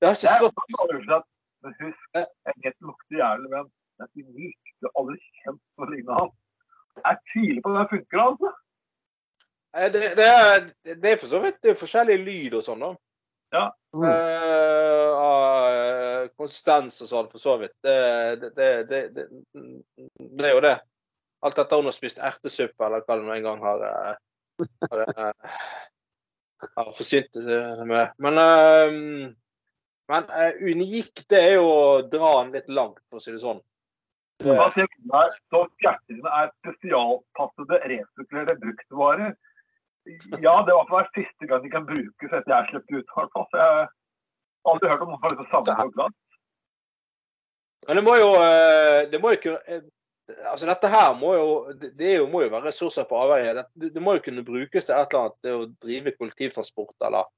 [0.01, 1.27] det har Det ikke slått
[1.61, 2.25] Men husk, jeg
[2.65, 2.77] vet
[3.21, 4.71] jævlig, men det er unikt.
[4.81, 6.31] Du har aldri kjent noe lignende han.
[7.05, 8.51] Jeg tviler på at det funker, altså.
[9.77, 10.65] Eh, Det, det, er,
[11.03, 12.91] det er for så vidt det er forskjellig lyd og sånn, da.
[13.51, 13.65] Ja.
[13.93, 14.05] Mm.
[14.07, 17.75] Uh, av eh, konsistens og sånn, for så vidt.
[17.83, 17.97] Det,
[18.41, 19.27] det, det, det, det,
[20.17, 20.77] det er jo det.
[21.45, 24.65] Alt etter om du har spist ertesuppe, eller hva du nå en gang har, eh,
[24.91, 25.61] har, eh,
[26.77, 28.13] har forsynt det med.
[28.21, 29.31] Men, eh,
[30.11, 33.43] men eh, unik, det er jo å dra den litt langt, for å si det
[33.43, 33.61] sånn.
[34.41, 39.33] Det, Da sier jeg der, så fjertene er spesialpassede, resirkulerte bruktvarer.
[40.41, 43.05] Ja, det var for siste gang de kan brukes etter jeg er sluppet ut.
[43.05, 43.47] i hvert fall.
[43.53, 46.15] Jeg har aldri hørt om noen har lyst til å samle på glass.
[47.87, 49.83] men det må jo eh, Det må jo kunne eh,
[50.47, 53.53] Altså, dette her må jo Det, det jo, må jo være ressurser på avveie.
[53.75, 57.29] Det, det må jo kunne brukes til et eller annet til å drive kollektivtransport, eller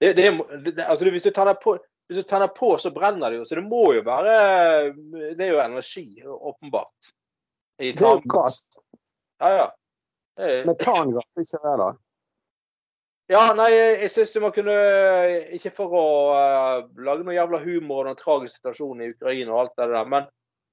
[0.00, 0.30] det, det,
[0.64, 1.76] det, det, altså, Hvis du tar deg på
[2.10, 3.44] hvis du tenner på, så brenner det jo.
[3.46, 4.32] Så det må jo være
[5.38, 7.10] Det er jo energi, åpenbart.
[7.78, 8.58] I Det er jo gass.
[9.38, 9.68] Ja, ja.
[10.40, 11.90] Er- Metangass, ikke det, da?
[13.30, 14.74] Ja, nei, jeg syns du må kunne
[15.54, 19.60] Ikke for å uh, lage noe jævla humor og den tragiske situasjonen i Ukraina og
[19.62, 20.26] alt det der, men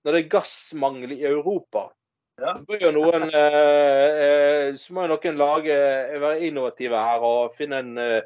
[0.06, 1.89] når det er gassmangel i Europa,
[2.41, 2.54] Ja.
[2.54, 5.78] så bør noen eh, eh, Så må jo noen lage
[6.21, 8.21] være innovative her og finne en, eh,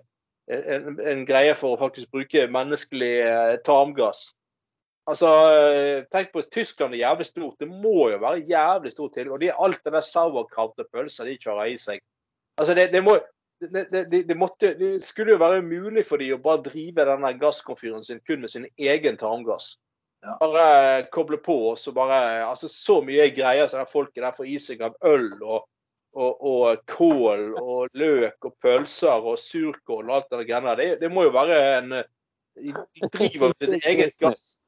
[0.52, 4.30] en, en greie for å faktisk bruke menneskelig eh, tarmgass.
[5.10, 7.60] Altså, eh, tenk på Tyskland er jævlig stort.
[7.60, 9.32] Det må jo være jævlig stort til.
[9.32, 12.04] Og de er alt det der sauerkraut og pølser de kjører i seg.
[12.60, 13.18] Altså, det, det må
[13.62, 17.34] det, det, det, måtte, det skulle jo være mulig for dem å bare drive denne
[17.38, 19.76] gasskomfyren sin kun med sin egen tarmgass.
[20.22, 20.36] Ja.
[20.42, 20.66] Bare
[21.00, 24.60] eh, koble på og så bare Altså så mye greier som folket der får i
[24.62, 25.66] seg av øl og,
[26.14, 30.82] og, og kål og løk og pølser og surkål og alt det der greiene der.
[30.82, 32.10] Det, det må jo være en eh,
[32.62, 34.60] De driver sitt eget gass...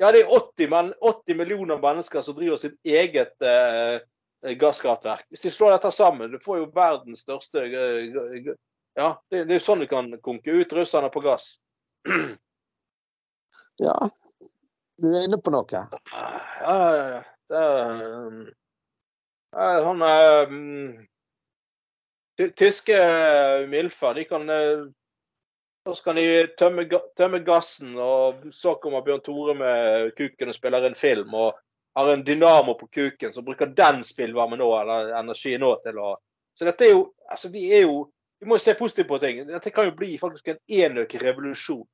[0.00, 4.00] Ja, det er 80, men, 80 millioner mennesker som driver sitt eget eh,
[4.58, 5.26] gasskraftverk.
[5.30, 8.48] Hvis de slår dette sammen, du får jo verdens største eh,
[8.98, 11.54] Ja, det, det er jo sånn du kan konke ut russerne på gass.
[13.80, 13.94] Ja.
[15.00, 15.64] Du er inne på noe.
[16.12, 16.26] Ja,
[16.62, 17.22] ja, ja.
[17.52, 17.62] Det
[19.52, 21.06] er, um, det er sånn um,
[22.40, 22.98] ty- Tyske
[23.68, 24.84] milfer, de kan eh,
[25.82, 26.84] Først kan de tømme,
[27.18, 31.34] tømme gassen, og så kommer Bjørn Tore med kuken og spiller en film.
[31.34, 31.56] Og
[31.98, 36.12] har en dynamo på kuken som bruker den spillvarmen nå, eller energi nå til å
[36.54, 39.42] Så dette er jo Altså, vi er jo Vi må jo se positivt på ting.
[39.48, 41.84] Dette kan jo bli faktisk en enøk-revolusjon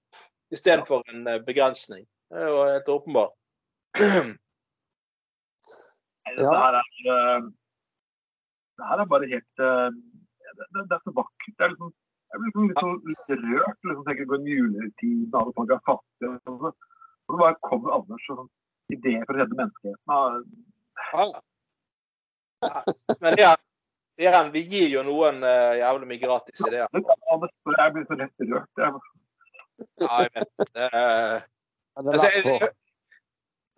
[0.53, 2.07] istedenfor en eh, begrensning.
[2.29, 3.35] Det er jo helt åpenbart.
[6.37, 7.41] Det her er, eh,
[8.79, 9.89] det her er bare helt eh,
[10.59, 11.55] det, det, det er så vakkert.
[11.57, 11.93] Det er liksom,
[12.29, 13.79] jeg blir liksom litt, sånn, litt rørt.
[13.89, 16.33] liksom tenker på en juletid, alle folk er fattige.
[16.35, 18.51] Og så, og så bare kommer Anders og sånn
[18.95, 20.09] ideer for å redde menneskeheten.
[20.19, 21.39] Og,
[23.39, 23.55] Ja.
[24.27, 26.89] Men vi gir jo noen uh, jævlig mye gratis ideer.
[26.91, 28.83] jeg blir så lett rørt.
[28.83, 28.91] Jeg,
[30.03, 30.49] Ja, jeg vet.
[30.75, 31.45] Det er-
[31.99, 32.71] det er altså, jeg,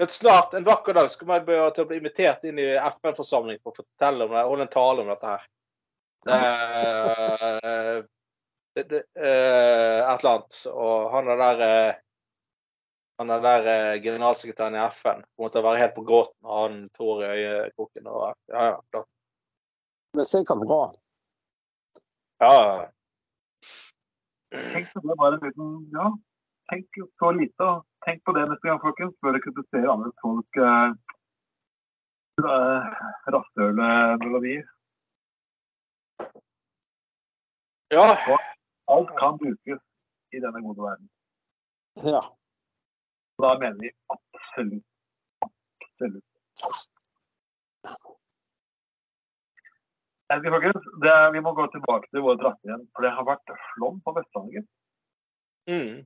[0.01, 2.69] vet, snart, en vakker dag, skal man begynne bli- til å bli invitert inn i
[2.77, 5.49] FN-forsamling for å fortelle om det, holde en tale om dette her.
[6.25, 8.07] Det, er-
[8.77, 10.61] det, det, eh, et eller annet.
[10.73, 11.99] Og han er der eh,
[13.21, 16.55] han er der eh, generalsekretæren i FN kommer til å være helt på gråten og
[16.57, 18.07] ha en tår i øyekroken.
[18.09, 19.09] Og, ja, ja, klart.
[20.17, 20.81] Det er sikkert bra.
[22.41, 22.55] Ja,
[24.51, 26.07] det bare en liten Ja,
[26.71, 27.65] tenk så lite.
[27.71, 30.91] og Tenk på det neste gang, folkens, før dere kritiserer andre folk eh,
[32.45, 33.01] eh,
[33.35, 34.69] rasshølmelodier.
[37.97, 38.39] ja.
[38.95, 39.83] Alt kan brukes
[40.35, 41.11] i denne gode verden.
[42.13, 42.23] Ja.
[43.37, 44.87] Og da mener vi absolutt.
[45.47, 46.27] Absolutt.
[50.31, 53.99] Folkens, det, vi må gå tilbake til våre drakter igjen, for det har vært flom
[54.07, 54.67] på Vestlandet.
[55.71, 56.05] Mm.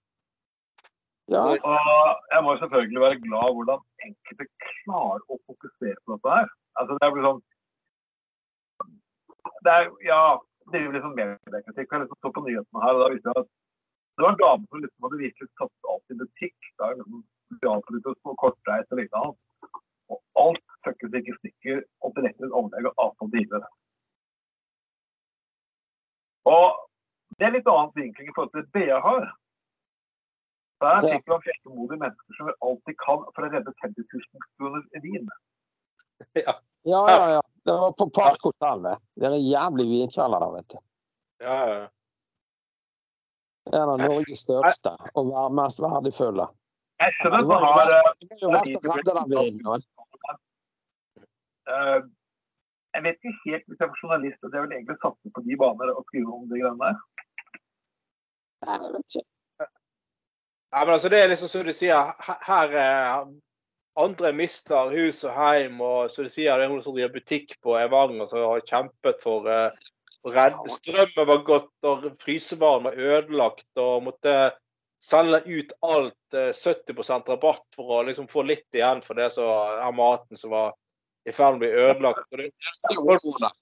[1.32, 1.42] Ja.
[1.70, 6.48] Og jeg må selvfølgelig være glad hvordan enkelte klarer å fokusere på dette her.
[6.80, 7.42] Altså det blir sånn
[9.64, 10.22] det er, Ja,
[10.76, 11.92] er jo liksom mediekritikk.
[11.92, 13.52] Jeg liksom så på nyhetene her, og da visste jeg at
[14.14, 16.68] det var en dame som liksom hadde virkelig satt alt i butikk.
[16.78, 19.32] Da liksom sosialpolitisk og kortreist og lignende.
[20.12, 23.64] Og alt fuckes ikke i stykker og til et anlegg av avfall driver.
[26.52, 26.66] Og
[27.38, 29.30] det er litt annen vinkling i forhold til det BA har.
[30.84, 31.16] Det er en Ja.
[31.38, 35.28] artikkel om mennesker som gjør alt de kan for å redde 50 000 kroner vin.
[36.34, 37.02] Ja, ja,
[37.38, 37.42] ja.
[37.64, 39.00] Det var på Parkhotellet.
[39.16, 40.78] Det er en jævlig vinkjeller der, vet du.
[41.44, 41.86] Ja, ja.
[43.72, 46.44] En av Norges største og mest verdifulle.
[47.00, 49.86] Jeg skjønner at man har det var jo verdt å redde den vinden.
[51.72, 52.00] eh,
[52.94, 55.42] Jeg vet ikke helt hvis jeg var journalist, og det er vel egentlig satse på
[55.48, 57.00] de baner og skrive om de greiene der.
[58.64, 59.33] Nei, jeg vet ikke.
[60.74, 63.26] Ja, men altså, det er liksom som du sier, her- her eh,
[64.02, 67.54] andre mister hus og heim, og som du sier, det er noen som driver butikk
[67.62, 69.76] på Evanger som har kjempet for eh,
[70.26, 74.34] å redde Strømmen var gått, og frysevaren var ødelagt, og måtte
[75.04, 79.46] selge ut alt eh, 70 rabatt for å liksom få litt igjen for det som
[79.46, 80.72] av maten som var
[81.28, 82.26] i ferd med å bli ødelagt.
[82.32, 83.52] Og det, er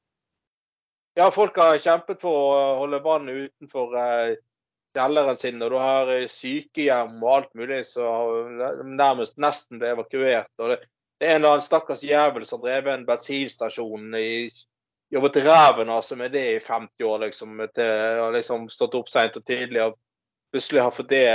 [1.20, 4.38] ja, folk har kjempet for å holde vannet utenfor eh,
[4.96, 8.09] kjelleren sin, og du har eh, sykehjem og alt mulig så
[8.85, 10.52] nærmest nesten ble evakuert.
[10.59, 10.83] og det,
[11.20, 14.48] det er en eller annen stakkars jævel som drev en bensinstasjon i
[15.12, 17.61] jobbet ræven av seg med det i 50 år, liksom.
[17.76, 19.98] Til, og liksom stått opp seint og tidlig og
[20.52, 21.26] plutselig har fått det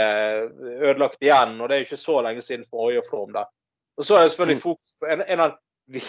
[0.81, 1.55] ødelagt igjen.
[1.61, 3.45] Og det er jo ikke så lenge siden forrige flom da.
[3.97, 5.55] Og så er det selvfølgelig fokus på en, en av
[5.87, 6.03] de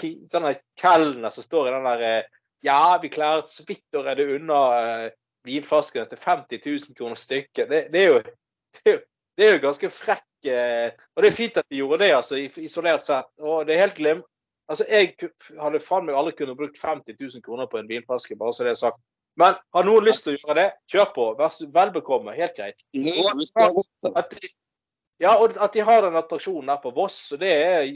[0.80, 2.34] kelnerne som står i den der eh,
[2.66, 5.10] Ja, vi klarer så vidt å redde unna eh,
[5.48, 7.68] vinflaskene til 50 000 kroner stykket.
[7.70, 8.04] Det, det,
[8.84, 8.96] det,
[9.38, 12.40] det er jo ganske frekk eh, Og det er fint at de gjorde det, altså,
[12.62, 13.30] isolert sett.
[13.40, 14.26] Og det er helt glimt.
[14.68, 15.14] Altså, Jeg
[15.60, 18.74] hadde faen meg aldri kunnet brukt 50 000 kroner på en vinflaske, bare så det
[18.74, 19.00] er sagt.
[19.38, 21.26] Men har noen lyst til å gjøre det, kjør på.
[21.38, 22.34] Vær så vel bekomme.
[22.34, 22.80] Helt greit.
[22.92, 23.14] Vi.
[24.18, 24.50] At de,
[25.22, 27.92] ja, og at de har den attraksjonen der på Voss, og det er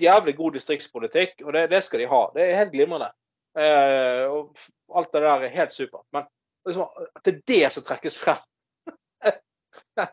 [0.00, 2.22] jævlig god distriktspolitikk, og det, det skal de ha.
[2.34, 3.10] Det er helt glimrende.
[3.58, 6.06] Eh, og alt det der er helt supert.
[6.14, 6.26] Men
[6.66, 8.42] liksom, at det er det som trekkes frem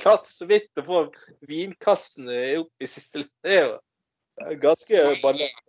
[0.00, 1.02] Klart så vidt å få
[1.48, 3.24] vinkassene opp i siste.
[3.44, 5.62] Det er jo ganske banalt.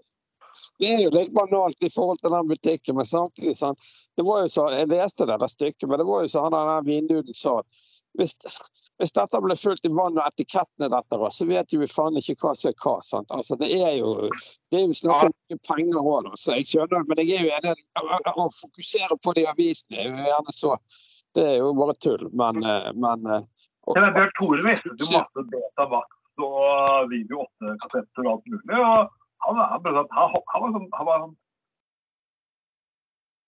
[0.80, 3.78] Det er jo litt banalt i forhold til den butikken, men samtidig sånn
[4.18, 6.72] det var jo så, Jeg leste det der stykket, men det var jo sånn han
[6.72, 7.86] der vinduden sa at
[8.18, 8.38] hvis,
[8.98, 12.36] hvis dette ble fulgt i vann og etikettene dette, så vet jo vi faen ikke
[12.42, 12.96] hva som er hva.
[13.06, 13.30] sant?
[13.30, 14.30] Altså, Det er jo
[14.72, 17.06] det er jo snakk om mye penger òg, så jeg skjønner.
[17.08, 19.98] Men jeg er jo enig å- å fokusere på det i avisene.
[20.00, 20.78] er jo gjerne så.
[21.34, 22.30] Det er jo bare tull.
[22.34, 23.42] Men, eh, men eh,
[23.86, 28.80] og- og med Bjørn Tore mistet jo masse Betamax og video 8-kassetter og alt mulig.
[28.80, 29.10] og
[29.46, 31.36] han, han, han, han, han, var sånn- han var sånn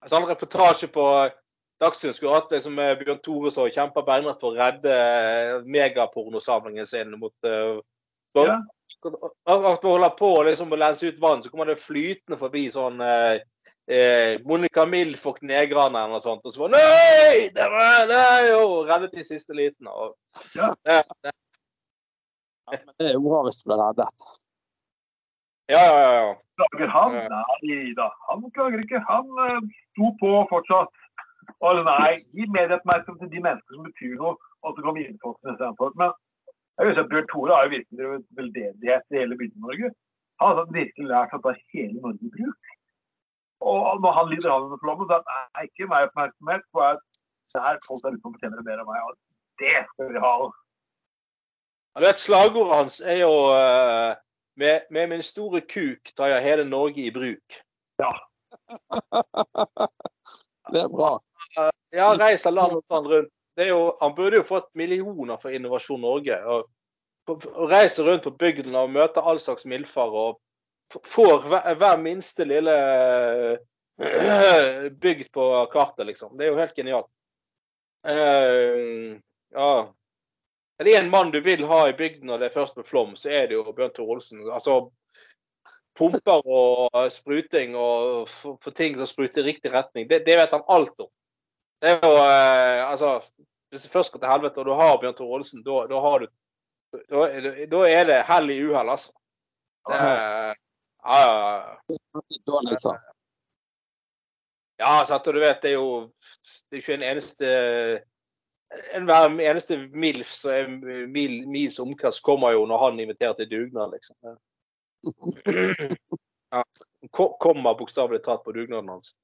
[0.02, 1.04] Altså, en reportasje på
[1.80, 7.14] Dagsrevyen skulle hatt liksom, Bjørn Tore som kjempa beinhardt for å redde eh, megapornosamlingen sin
[7.20, 7.80] mot uh,
[8.36, 8.60] Ja.
[9.06, 13.00] At man holder på liksom, å lense ut vann, så kommer det flytende forbi sånn
[13.02, 13.38] uh,
[13.90, 16.46] eh, Monica Milf og Knegrane eller noe sånt.
[16.46, 17.48] Og så bare Nei!
[17.56, 18.52] Det var, nei!
[18.60, 19.88] Og reddet i siste liten.
[19.88, 20.18] Og,
[20.58, 20.74] Ja.
[20.86, 21.36] Ja, det-
[23.00, 24.28] det er jo bra hvis du blir reddet.
[25.72, 26.36] ja, ja, ja.
[26.60, 27.16] Klager han?
[27.64, 29.00] Nei da, han klager ikke.
[29.08, 29.32] Han
[29.94, 30.92] sto på fortsatt.
[31.66, 35.92] Og nei, gi medieoppmerksomhet til de mennesker som betyr noe, og så kommer innfolkene istedenfor.
[36.00, 36.14] Men
[36.80, 39.90] jeg vil si at Bjørn Tore har jo virkelig drevet veldedighet i hele Bygde-Norge.
[40.40, 42.72] Han har virkelig lært å ta hele Norge i bruk.
[43.72, 45.20] Og når han lider av denne flommen, så
[45.60, 47.04] er ikke meg oppmerksomhet på at
[47.52, 49.10] det her folk der ute fortjener mer av meg.
[49.10, 49.14] Og
[49.60, 50.34] det skal vi ha.
[51.92, 54.16] Ja, Du vet, Slagordet hans er jo uh,
[54.56, 57.60] med, med min store kuk tar jeg hele Norge i bruk.
[58.00, 58.14] Ja.
[60.72, 61.18] Det er bra.
[61.96, 63.34] Ja, reiser land og strand rundt.
[63.60, 66.38] Jo, han burde jo fått millioner for Innovasjon Norge.
[66.48, 66.68] Og,
[67.30, 70.40] og reiser rundt på bygden og møter all slags mildfar og
[71.06, 72.76] får hver, hver minste lille
[75.04, 76.38] bygd på kartet, liksom.
[76.38, 77.10] Det er jo helt genialt.
[78.08, 79.20] Uh,
[79.52, 79.72] ja.
[80.80, 83.16] Er det en mann du vil ha i bygden når det er først med flom,
[83.20, 84.46] så er det jo Bjørn Tore Olsen.
[84.48, 84.86] Altså
[86.00, 90.08] pumper og spruting og få ting ting som spruter i riktig retning.
[90.08, 91.10] Det, det vet han alt om.
[91.82, 93.10] Det er jo eh, altså
[93.72, 96.20] Hvis det først går til helvete, og du har Bjørn Tore Olsen, da, da har
[96.20, 96.28] du
[97.10, 97.26] da,
[97.70, 99.12] da er det hell i uhell, altså.
[99.90, 99.98] Det,
[101.06, 101.78] ja, ja,
[104.80, 105.06] ja.
[105.06, 105.90] Sant, og du vet, det er jo
[106.70, 107.52] det er ikke en eneste
[108.98, 110.68] Enhver eneste MILF som er
[111.10, 114.16] mil, mils omkast, kommer jo når han inviterer til dugnad, liksom.
[116.54, 116.64] Ja.
[117.14, 119.16] Ko- Kommer bokstavelig talt på dugnaden hans.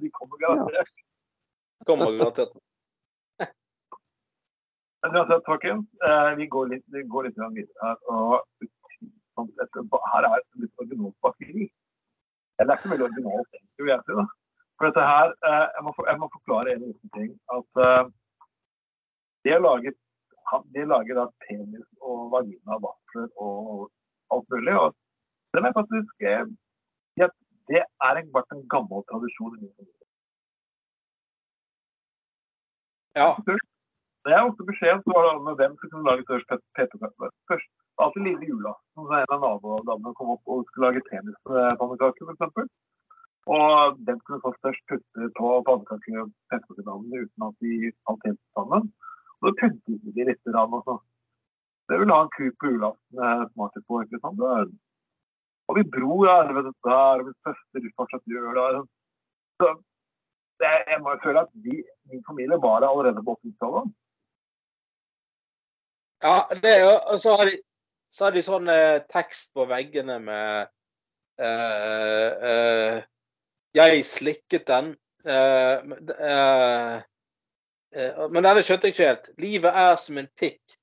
[0.00, 0.94] De kommer garantert.
[1.86, 2.56] Kommer garantert.
[5.02, 7.92] Men uansett, folkens, eh, vi går litt, vi går litt videre.
[8.10, 8.42] Og
[9.36, 9.52] sånn,
[10.12, 11.68] her er litt originalt bakeri.
[12.58, 14.16] Eller det er ikke veldig originalt, egentlig, vil jeg si.
[14.18, 14.26] da.
[14.76, 17.30] For dette her, eh, jeg, må, jeg må forklare en liten ting.
[17.54, 18.10] At eh,
[19.46, 19.62] det å
[20.74, 23.88] de lager da penis og vagina, vafler og
[24.34, 24.74] alt mulig.
[24.80, 24.94] Og
[25.54, 26.26] det er faktisk
[27.20, 27.30] det,
[27.70, 30.06] det er en, vært en gammel tradisjon i min familie.
[33.16, 33.30] Ja.
[34.26, 36.48] Det jeg åtte beskjeden, så var det med hvem som kunne lage størst
[36.78, 37.30] pepperkaker.
[37.50, 37.70] Først
[38.02, 38.72] alltid lille jula.
[38.94, 42.72] Som en av nabodamene kom opp og skulle lage tennispannekaker, f.eks.
[43.56, 48.42] Og den kunne få størst putte på pannekaker og pepperkakedamene uten at de falt helt
[48.58, 48.90] sammen.
[49.38, 50.42] Og da pyntet de litt.
[50.50, 50.98] Også.
[51.86, 54.02] Det vil ha en ku på julaften jeg smaker på.
[54.02, 54.42] ikke sant?
[55.76, 58.82] Det er, og min vet du, her, og min søster fortsatt gjør det.
[59.60, 59.68] Så
[60.60, 61.76] det, jeg må jo føle at de,
[62.10, 63.94] min familie var det allerede på 80-tallet.
[66.24, 67.58] Ja, det er jo Og så har de,
[68.14, 70.70] så har de sånn eh, tekst på veggene med
[71.44, 73.02] eh, eh,
[73.76, 74.94] Jeg slikket den.
[75.26, 75.76] Eh,
[76.30, 76.96] eh,
[77.92, 79.30] eh, men denne skjønte jeg ikke helt.
[79.44, 80.78] Livet er som en pikk.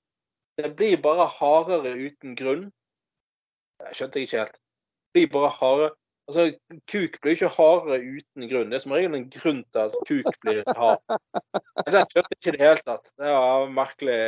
[0.62, 2.68] Det blir bare hardere uten grunn.
[3.88, 4.62] Jeg skjønte ikke helt.
[5.13, 5.93] Blir bare hardere
[6.28, 6.43] Altså,
[6.88, 8.69] Kuk blir ikke hardere uten grunn.
[8.71, 11.02] Det er som regel en grunn til at kuk blir hard.
[11.89, 13.10] Den skjønte jeg ikke i det hele tatt.
[13.19, 14.19] Det var merkelig.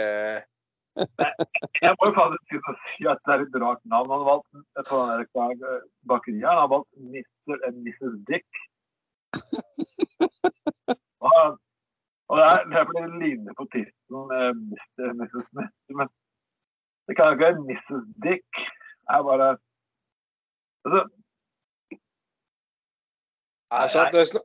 [1.86, 4.12] Jeg må jo faktisk si at det er et rart navn.
[4.12, 4.50] Han har valgt
[4.90, 5.00] på
[6.12, 6.50] bakeriet.
[6.50, 7.56] Han har valgt Mr.
[7.68, 8.16] and Mrs.
[8.28, 8.50] Dick.
[11.26, 11.56] Og,
[12.30, 14.26] og det, er, det er fordi det ligner på tittelen
[14.70, 15.08] Mr.
[15.10, 15.46] and Mrs.
[15.50, 15.74] Smith.
[16.00, 16.12] Men
[17.08, 18.04] det kan jo ikke være Mrs.
[18.26, 18.52] Dick.
[19.06, 19.48] Det er bare
[23.72, 24.44] altså, altså,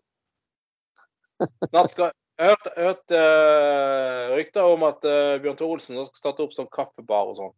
[1.71, 6.45] Snart skal jeg hørte, hørt, uh, rykter om at uh, Bjørn Tore Olsen skal starte
[6.47, 7.53] opp som kaffebar og sånn.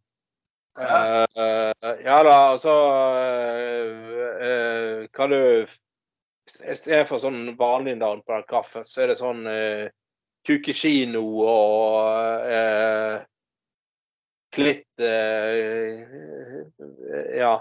[0.75, 1.23] Ja.
[1.37, 2.73] Uh, ja da, så
[5.13, 5.39] kan du
[6.43, 9.87] Istedenfor sånn vanlig navn på den kaffen, så er det sånn uh,
[10.43, 13.23] Kukekino og uh,
[14.53, 14.99] Klitt
[17.39, 17.53] Ja.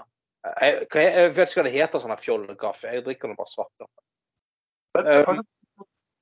[0.42, 2.94] Jeg, jeg, vet ikke hva det heter, sånn fjollekaffe.
[2.96, 5.42] Jeg drikker nå bare svart kaffe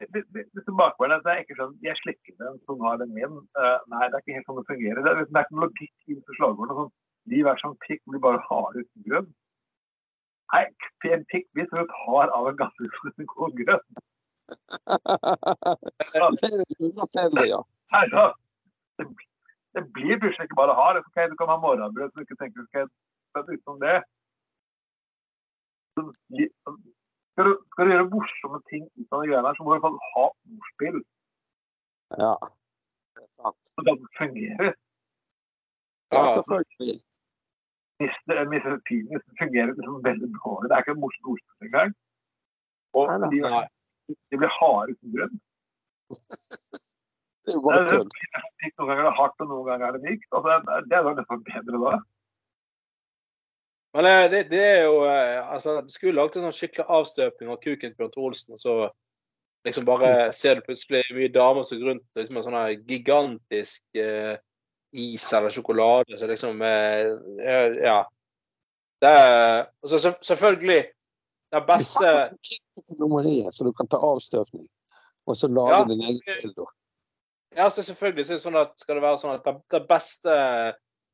[0.01, 1.25] litt tilbakeværende.
[1.25, 3.35] Det er ikke sånn jeg slikker den som har den min.
[3.59, 5.01] Uh, nei, det er ikke helt sånn det fungerer.
[5.05, 6.77] Det er, det er ikke noe logikk til slagordene.
[6.79, 6.93] Sånn,
[7.31, 9.29] de hver som pikk blir bare harde uten grunn.
[10.51, 10.65] Nei,
[11.15, 13.89] en pikk blir som et hard av en gassutslutning og grønn.
[19.77, 20.97] det blir plutselig ikke bare hard.
[21.05, 22.87] Okay, du kan ha morgenbrød som du ikke tenker skal
[23.35, 23.99] Men utenom det
[26.01, 29.77] skal du, skal du, gjøre morsomme ting ut av de greiene her, så må du
[29.77, 30.25] i hvert fall ha
[30.57, 30.99] ordspill.
[32.25, 32.35] Ja,
[33.17, 33.71] det er sant.
[33.71, 34.75] Så det fungerer.
[36.15, 36.99] Ja, selvfølgelig.
[38.01, 38.45] Mr.
[38.53, 38.77] Mr.
[38.89, 40.69] Penis fungerer liksom veldig dårlig.
[40.69, 41.97] Det er ikke et morsomt ordspill engang.
[42.99, 43.65] Og nei, nei.
[44.09, 45.37] De, de, blir harde uten grunn.
[47.45, 48.09] det er jo bare tull.
[48.09, 50.27] Noen ganger er det hardt, og noen ganger er det mykt.
[50.35, 50.57] Altså,
[50.89, 52.01] det er jo nesten bedre da.
[53.93, 57.51] Men eh, det, det, er jo eh, altså, Du skulle lagd en sånn skikkelig avstøpning
[57.51, 58.77] av kuken til Bjørn Olsen, og så
[59.67, 64.39] liksom bare ser du plutselig mye damer som går rundt liksom, med sånn gigantisk eh,
[64.97, 66.19] is eller sjokolade.
[66.19, 67.11] Så liksom eh,
[67.83, 68.01] Ja.
[69.01, 70.83] Det er så selvfølgelig
[71.51, 72.11] det beste
[73.57, 74.67] Så du kan ta avstøpning,
[75.27, 76.67] og så lage ja, din egen dildo.
[77.57, 80.37] Ja, så selvfølgelig så er det sånn at skal det være sånn at det beste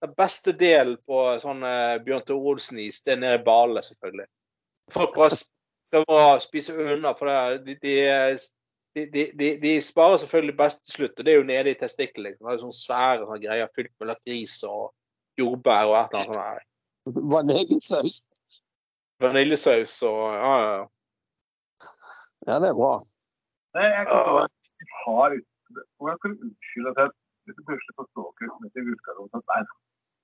[0.05, 4.29] den beste delen på sånn uh, Bjørn Tore Olsen-is, det er nede i Bale, selvfølgelig.
[4.93, 7.97] Folk prøver å spise unna, for det, de,
[8.97, 11.19] de, de, de, sparer selvfølgelig best til slutt.
[11.19, 12.31] Og det er jo nede i testikkelen.
[12.31, 12.47] Liksom.
[12.47, 14.93] Det er sånne svære sånne greier fylt med lakris og
[15.41, 16.73] jordbær og et eller annet sånt.
[17.33, 18.23] Vaniljesaus.
[19.23, 20.87] Vaniljesaus og ja, ja.
[22.47, 22.95] Ja, det er bra.
[23.77, 24.19] Nei, jeg kan
[24.85, 25.29] ikke ha
[25.99, 27.15] Hvordan kan du unnskylde at
[27.47, 29.61] jeg plutselig forstår utgangspunkt at nei,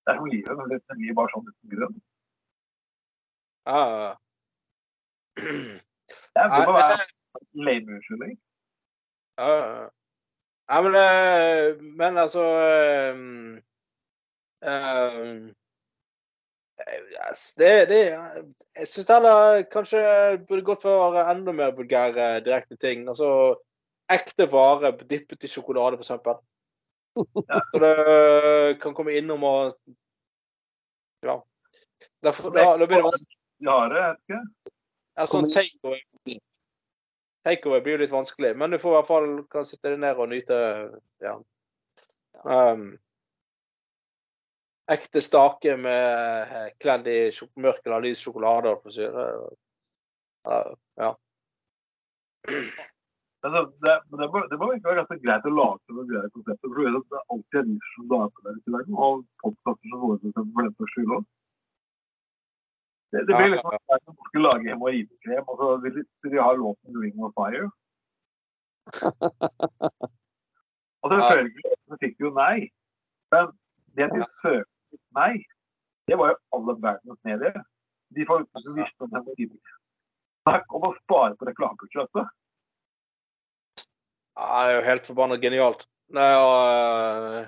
[0.03, 1.99] det er jo livet, men det blir bare sånn uten grunn.
[3.71, 4.15] Ah.
[5.39, 7.05] Det må være
[7.55, 8.39] lame unnskyldning.
[9.39, 9.53] Ja,
[10.73, 12.43] ja, men, uh, men altså
[16.91, 18.01] yes, det, det,
[18.77, 20.03] Jeg syns heller kanskje
[20.49, 23.07] burde gått for enda mer vulgære direkte ting.
[23.09, 23.29] Altså
[24.13, 26.41] ekte vare dyppet i sjokolade, f.eks.
[27.15, 29.75] Ja, så det kan komme innom og
[31.23, 31.37] Ja.
[32.23, 33.39] Derfor, da, da blir det vanskelig.
[33.63, 34.41] Det er ikke.
[35.13, 36.01] Ja, sånn takeaway
[37.43, 40.19] Takeaway blir jo litt vanskelig, men du får i hvert fall kan sitte deg ned
[40.19, 40.59] og nyte
[41.23, 41.35] ja.
[42.43, 42.85] Um,
[44.91, 47.19] ekte stake med eh, kledd i
[47.63, 48.77] mørk eller lys sjokolade.
[50.47, 51.13] Uh, ja.
[53.43, 56.69] Altså, det, det, må, det må ikke være ganske greit å lage noen greie konsepter.
[56.69, 59.25] For du vet at det er alltid en nisje som damer der i verden, og
[59.43, 61.25] podkaster som våre for den saks skyld òg.
[63.13, 63.97] Det, det blir liksom ja, ja.
[64.09, 67.73] man skal lage hemoroidekrem, og så vil de, de ha låten 'Ring of Fire'.
[71.03, 72.57] Og selvfølgelig så fikk jo nei.
[73.35, 73.51] Men
[73.97, 75.35] det at de søkte nei,
[76.07, 77.59] det var jo alle verdens medier.
[78.15, 79.81] De folk som visste om hemoroidekrem.
[80.47, 82.31] Snakk om å spare på reklamebudsjettet.
[84.39, 85.87] Ja, det er jo helt forbanna genialt.
[86.13, 87.47] Nei, og, øh,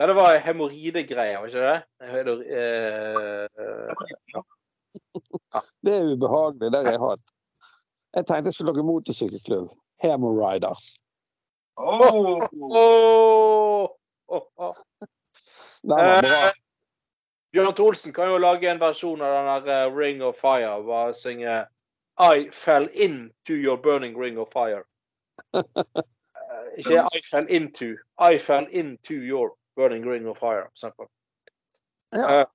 [0.00, 1.82] ja, det var hemoroidegreier, var ikke det?
[2.10, 3.48] Hemor- eh,
[5.84, 6.72] Det er ubehagelig.
[6.72, 7.24] Det har jeg hatt.
[8.16, 9.68] Jeg tenkte jeg skulle lage motorsykkelklubb.
[10.02, 10.94] Hemoriders.
[11.76, 13.88] Oh, Oh.
[14.28, 14.74] Oh.
[15.88, 16.52] Eh,
[17.52, 20.82] Bjørn Tholsen kan jo lage en versjon av den der eh, Ring of Fire.
[20.84, 21.66] Bare synge
[22.18, 24.82] I fell into your burning ring of fire.
[25.54, 27.94] Eh, ikke I fell into.
[28.32, 30.62] I fell into your burning green of fire.
[30.62, 31.06] for eksempel.
[32.12, 32.40] Ja.
[32.40, 32.46] Eh,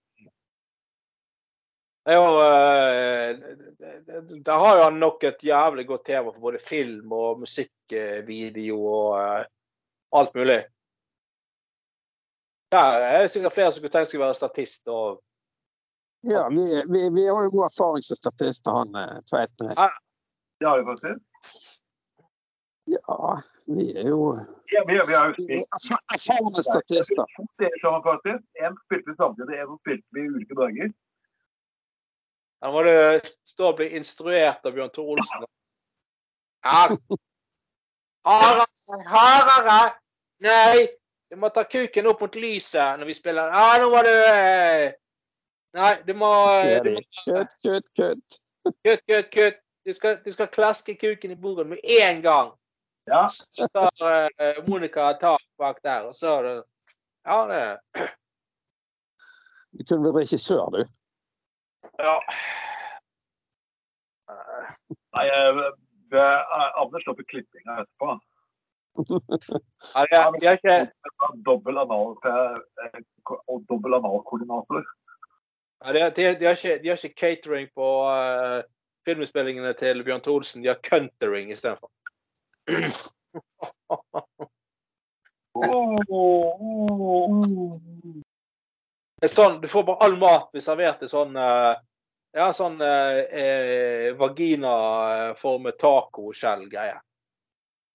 [2.05, 3.37] det jo eh,
[3.79, 7.39] det- det- Der har jo han nok et jævlig godt tema for både film og
[7.39, 9.45] musikkvideo og
[10.13, 10.65] alt mulig.
[12.73, 14.87] Ja, det er sikkert flere som kunne tenkt seg å være statist.
[14.87, 15.21] og
[16.23, 19.73] Ja, vi, vi, vi har jo god erfaring som statister, han Tveiten.
[19.77, 19.89] Ja,
[20.59, 21.72] det har vi faktisk.
[22.91, 24.33] Ja, vi er jo
[24.73, 25.65] Ja, vi, vi er, vi er
[26.11, 27.25] erfarne statister.
[27.61, 28.41] Det er sånn faktisk.
[28.59, 30.89] En spilte vi samtidig, som spilte vi i ulike dager.
[32.63, 32.81] Da må
[33.47, 35.45] stå og bli instruert av Bjørn Tore Olsen.
[36.63, 36.83] Ja.
[38.25, 39.79] Hardere, hardere!
[40.43, 40.87] Nei!
[41.31, 43.49] Du må ta kuken opp mot lyset når vi spiller.
[43.51, 44.93] Ja, nå må du eh,
[45.73, 46.29] Nei, du må
[46.85, 48.39] du må- Kutt, kutt, kutt.
[48.85, 49.59] Kutt, kutt, kutt.
[49.83, 52.53] Du skal, du skal klaske kuken i bordet med én gang.
[53.05, 56.63] Ja, Så tar uh, Monica tak bak der, og så er det
[57.25, 58.09] Ja, det
[59.73, 60.83] Du kunne blitt regissør, du.
[61.99, 62.19] Ja.
[65.17, 65.61] nei, eh,
[66.11, 68.19] det er- Anders står på klippinga etterpå.
[69.95, 70.91] Ja, de, har- ikke
[71.45, 72.57] Dobbel anal, eh,
[73.47, 74.85] og dobbel analkoordinator.
[75.85, 78.61] Ja, de, de, de, har ikke, de har ikke catering på uh,
[79.05, 81.89] filminnspillingene til Bjørn Thorsen, De har countering istedenfor.
[89.23, 91.73] Det er sånn, du får bare all mat blir servert i sånn eh,
[92.33, 96.95] ja, sånn uh, eh, vaginaformet tacoskjell-greie.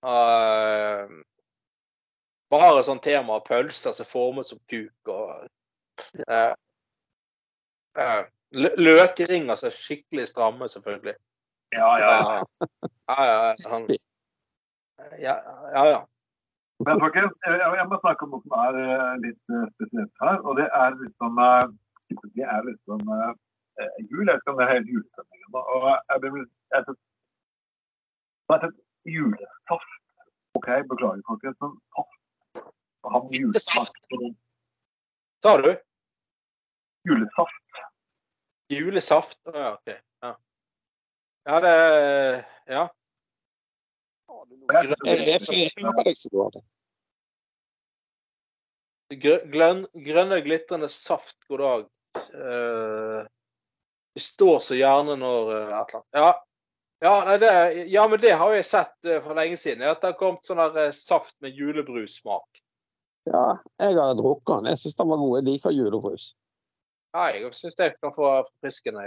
[0.06, 1.10] Uh,
[2.52, 5.48] bare sånn tema pølser som er formet som kuk og
[6.30, 6.52] uh,
[7.98, 8.22] uh,
[8.54, 11.16] Løkringer som er skikkelig stramme, selvfølgelig.
[11.74, 12.68] Ja, ja, ja.
[13.08, 13.98] Ja, ja, ja, han, Spi-
[15.26, 15.34] ja,
[15.74, 16.00] ja, ja.
[16.86, 20.38] Men folkens, jeg, må snakke om noe som er eh, litt eh, spesielt her.
[20.46, 21.66] Og det er liksom eh,
[22.36, 23.32] Det er liksom eh,
[23.82, 24.28] eh, jul.
[24.30, 25.62] Jeg det er hele julestemningen nå.
[25.74, 26.84] Og jeg blir jeg
[28.50, 28.70] har er
[29.16, 29.96] julesaft.
[30.56, 32.18] OK, beklager, folkens, men saft
[33.02, 33.98] og julesaft.
[35.42, 35.72] Sa du?
[37.08, 37.82] Julesaft.
[38.72, 39.38] Julesaft?
[39.54, 39.88] Ja, OK.
[40.22, 40.32] Ja.
[41.46, 41.74] ja, det
[42.66, 42.88] Ja.
[49.52, 51.86] Grønn, grønne, glitrende saft, god dag.
[52.34, 53.22] Uh,
[54.16, 56.06] det står så gjerne når uh, et eller.
[56.16, 56.30] Ja.
[56.98, 57.50] Ja, nei, det,
[57.94, 59.84] ja, men det har jeg sett uh, for lenge siden.
[59.86, 62.60] At det har kommet sånn der, uh, saft med julebrussmak.
[63.28, 63.46] Ja,
[63.78, 64.72] jeg har drukket den.
[64.72, 65.38] Jeg syns den var god.
[65.38, 66.32] Jeg liker julebrus.
[67.14, 69.04] Ja, jeg syns jeg kan få forfriskende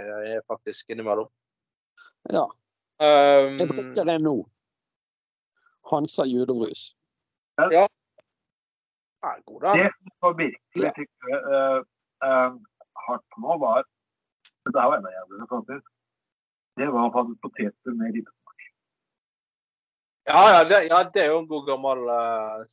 [0.49, 1.29] faktisk innimellom.
[2.31, 2.47] Ja,
[3.01, 4.35] Um, jeg drikker det nå.
[5.89, 6.95] Hansa julebrus.
[7.57, 7.87] ja,
[9.45, 11.79] god Det som var virkelig fikk uh,
[12.25, 12.51] uh,
[13.07, 13.83] hardt nå, var
[14.65, 15.85] Det er jo enda jævligere, faktisk.
[16.77, 18.59] Det var faktisk poteter med ribbesmak.
[20.29, 22.65] Ja, ja, det, ja, det er jo en god gammel uh,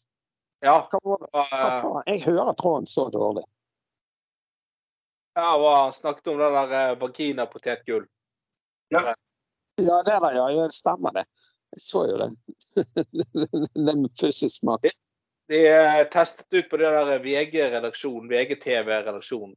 [0.62, 0.76] Ja.
[0.90, 2.02] Hva, var- hva eh, faen?
[2.06, 3.44] Jeg hører tråden så dårlig.
[5.38, 8.06] ja, hva han snakket om det der eh, vaginapotetgull.
[8.90, 9.14] Ja,
[9.78, 10.46] det der, ja.
[10.50, 10.68] ja.
[10.74, 11.24] Stemmer det.
[11.76, 12.30] Jeg så jo det.
[13.88, 14.88] Den smak.
[15.48, 15.60] De
[16.12, 19.56] testet ut på det der VG-redaksjonen, VGTV-redaksjonen.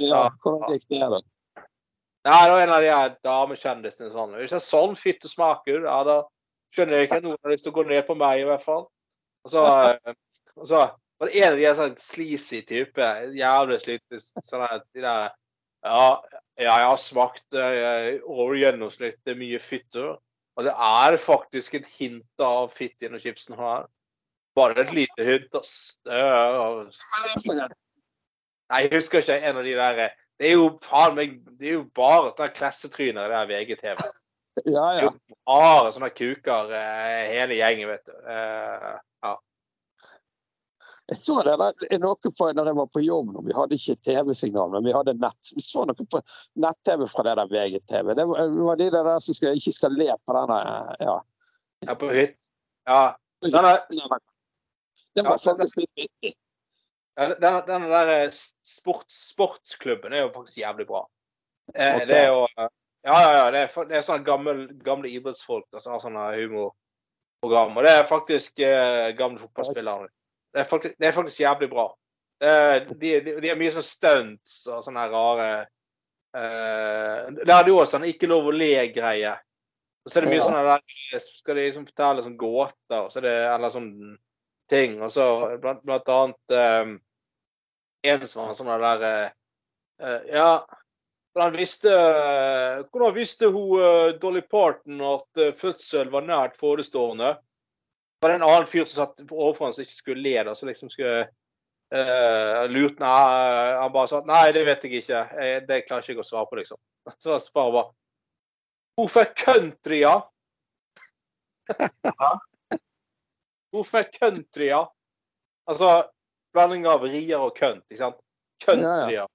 [0.00, 1.20] Ja, hvordan gikk det, da?
[2.24, 4.36] Nei, det var en av de damekjendisene sånn.
[4.40, 6.16] Hvis det er sånn fittesmak smaker ja, da
[6.72, 8.64] skjønner jeg ikke at noen har lyst til å gå ned på meg, i hvert
[8.64, 8.86] fall.
[9.44, 10.14] Og så, eh,
[10.56, 10.80] og så
[11.20, 15.32] var det en av de sånn sleazy type, jævlig slite sånn at de der
[15.84, 16.16] Ja,
[16.56, 20.14] ja, jeg har smakt eh, over gjennomsnittet mye fitte.
[20.54, 23.88] Og det er faktisk et hint av fitt i noen chipsen her.
[24.54, 25.56] Bare et lite hint,
[28.70, 29.98] Nei, jeg husker ikke en av de der
[30.40, 34.04] Det er jo faen meg Det er jo bare sånne klassetryner i det VGTV.
[34.64, 35.10] Ja, Det er jo
[35.50, 38.14] bare sånne kuker, eh, hele gjengen, vet du.
[38.30, 38.92] Eh,
[39.26, 39.32] ja.
[41.06, 43.96] Jeg så det der, noe på, når jeg var på jobb, når vi hadde ikke
[44.08, 45.50] TV-signal, men vi hadde nett.
[45.52, 46.20] Vi så noe på
[46.64, 48.14] nett-TV fra det der VGTV.
[48.16, 50.60] Det var, de der som skal, ikke skal le på denne
[51.04, 51.18] ja.
[51.84, 52.38] Ja, på hytt.
[52.88, 53.02] Ja.
[53.44, 53.74] Denne,
[55.14, 56.32] den var faktisk litt vittig.
[57.18, 61.04] ja, denne, denne der eh, sports, sportsklubben er jo faktisk jævlig bra.
[61.74, 62.08] Eh, okay.
[62.08, 62.72] Det er jo eh,
[63.04, 63.46] Ja, ja, ja.
[63.52, 67.76] Det er, det er sånne gamle, gamle idrettsfolk som har sånne humorprogram.
[67.76, 70.08] Og det er faktisk eh, gamle fotballspillere.
[70.54, 71.88] Det er faktisk, det er faktisk jævlig bra.
[72.40, 75.48] De, de, de har mye sånn stunts og sånne rare
[76.34, 79.34] uh, det jo også sånn ikke lov å le-greie.
[80.04, 80.46] Og så er det mye Ja.
[80.48, 83.90] sånne der Skal de liksom fortelle sånn gåter, så det eller sånn
[84.68, 85.00] ting.
[85.02, 86.98] Og så blant, blant annet um,
[88.04, 90.66] en som var sånn der eh, Ja,
[91.32, 91.92] hvordan visste,
[92.92, 97.36] hvordan visste hun uh, Dolly Parton at fødsel var nært forestående?
[98.24, 100.68] Var det en annen fyr som satt overfor han som ikke skulle le, da, som
[100.70, 101.26] liksom skulle
[101.92, 103.10] uh, lurt Nei,
[103.76, 105.18] han bare sa nei, det vet jeg ikke.
[105.36, 106.80] Jeg, det klarer ikke jeg å svare på, liksom.
[107.20, 107.90] Så svaret var
[108.96, 110.14] Hvorfor country, ja?
[113.74, 114.80] Hvorfor country, ja?
[115.68, 115.92] Altså
[116.56, 118.20] blanding av rier og kønt, ikke sant?
[118.64, 119.28] Country, ja.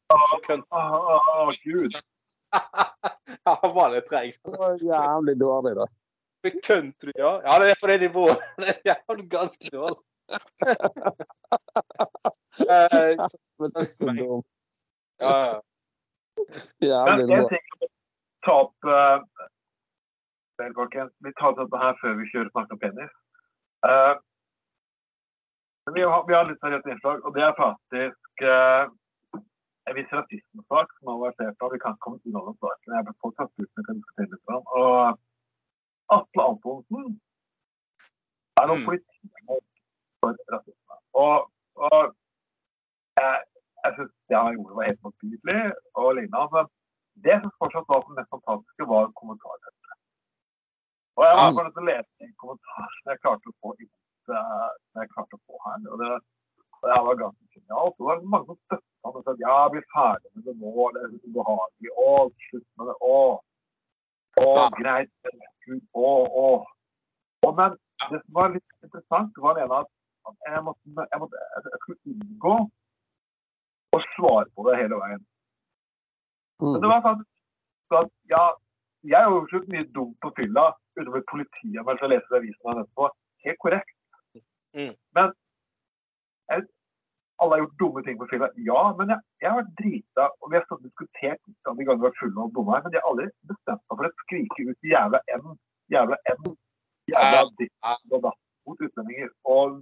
[0.47, 0.65] Country?
[0.73, 2.01] Å, å, å, Gud.
[3.53, 4.09] Han var litt
[4.57, 5.91] var jævlig dårlig, da.
[6.43, 7.31] Med country, ja.
[7.45, 8.37] Ja, det er på det nivået.
[8.61, 10.01] Det er jævlig ganske dårlig.
[12.59, 13.13] Eh,
[13.59, 14.47] Men det er så dumt.
[15.21, 15.59] ja, ja.
[16.81, 17.59] Jævlig
[18.45, 19.17] ta opp eh,
[20.59, 21.13] vel, folkens.
[21.25, 23.13] Vi tar dette her før vi kjører snakk om penis.
[23.87, 24.15] Uh,
[25.95, 28.91] vi, har, vi har litt seriøst innslag, og det er faktisk uh,
[29.87, 31.71] en viss rasismesak som har vært av.
[31.73, 32.97] Vi kan ikke komme unna den saken.
[32.97, 34.53] Jeg ble påtatt uten å kunne kan diskutere litt.
[34.57, 34.63] om.
[34.81, 35.21] Og
[36.17, 37.03] Atle Antonsen
[38.59, 38.85] er nå Mm.
[38.87, 39.65] politiet
[40.21, 40.95] for rasisme.
[41.23, 41.35] Og,
[41.87, 41.99] og
[43.19, 43.35] jeg,
[43.83, 45.61] jeg syns det han gjorde var helt motbydelig
[45.99, 46.47] og lignende.
[46.55, 46.65] Men
[47.25, 49.95] det som fortsatt var det mest fantastiske, var kommentarfeltet.
[51.17, 51.55] Og jeg har Mm.
[51.57, 53.93] bare lyst til å lese en kommentar som jeg klarte å få inn,
[54.39, 55.79] eh, som jeg klarte å få her.
[55.91, 56.09] Og det,
[56.79, 57.95] og det var ganske genialt.
[57.99, 60.71] Og Det var mange som støttet ham og sa ja, bli ferdig med det nå,
[60.95, 61.91] det er ubehagelig.
[62.07, 62.09] Å,
[62.47, 62.95] slutt med det.
[63.13, 63.15] Å,
[64.37, 64.69] Ja.
[64.77, 65.11] greit.
[65.93, 66.65] Og, å.
[67.47, 67.75] Og men
[68.09, 69.89] det som var litt interessant, var det ene at
[70.45, 72.55] jeg, måtte, jeg, måtte, jeg skulle unngå
[73.95, 75.25] å svare på det hele veien.
[76.61, 76.91] Men det Mm.
[76.91, 78.43] var faktisk at ja,
[79.03, 80.65] jeg har jo mye dumt på fylla
[80.99, 83.09] utover politiet men jeg leser avisen etterpå.
[83.45, 83.95] Helt korrekt.
[84.75, 84.93] Mm.
[85.15, 85.31] Men
[86.51, 86.67] jeg,
[87.39, 88.49] alle har gjort dumme ting på fylla.
[88.67, 91.85] Ja, men jeg, jeg har vært drita, og vi har stått og diskutert de gangene
[91.85, 94.11] vi har vært fulle og dumme her, men de har aldri bestemt seg for å
[94.23, 95.47] skrike ut jævla M,
[95.95, 96.49] jævla M,
[97.13, 99.79] jævla ditt og datt mot utlendinger og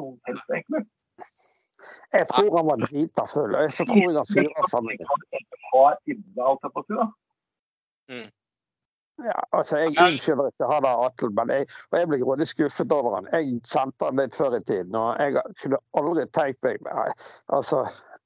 [0.00, 0.84] noen helst, egentlig.
[2.12, 3.54] Jeg tror han var drita full.
[3.54, 5.08] og Så tror jeg han fyrer familien.
[5.70, 7.06] Har inne, deg, alt jeg på si, da.
[9.24, 12.92] Ja, altså, Jeg unnskylder ikke han der Atle, men jeg, og jeg ble grådig skuffet
[12.96, 13.26] over han.
[13.34, 17.12] Jeg kjente han litt før i tiden, og jeg kunne aldri tenkt meg
[17.52, 17.82] Altså,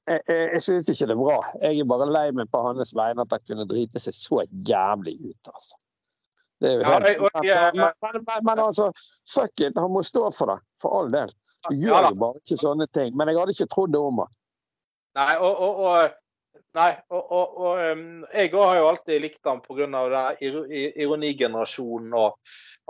[0.07, 1.39] jeg, jeg, jeg syns ikke det er bra.
[1.65, 5.17] Jeg er bare lei meg på hans vegne at han kunne drite seg så jævlig
[5.25, 5.75] ut, altså.
[6.63, 8.91] Det er jo Ja, jeg- jeg- men, men, men, men altså,
[9.33, 10.59] fuck it, han må stå for det.
[10.81, 11.27] For all del.
[11.69, 13.15] Du gjør jo bare ikke sånne ting.
[13.17, 14.31] Men jeg hadde ikke trodd det om han.
[15.15, 16.11] Nei, og, og, og
[16.75, 17.79] Nei, og, og, og
[18.35, 20.23] jeg òg har jo alltid likt ham pga.
[20.41, 22.35] ironigenerasjonen og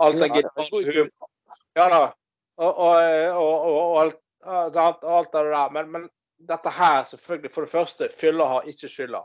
[0.02, 0.42] alt det Ja,
[0.90, 1.12] gitt.
[1.76, 2.02] Ja da.
[2.56, 4.20] Og, og, alt,
[5.04, 5.70] alt det der.
[5.70, 6.08] Men, men
[6.48, 9.22] dette her, selvfølgelig, for det første, fylla har ikke skylda.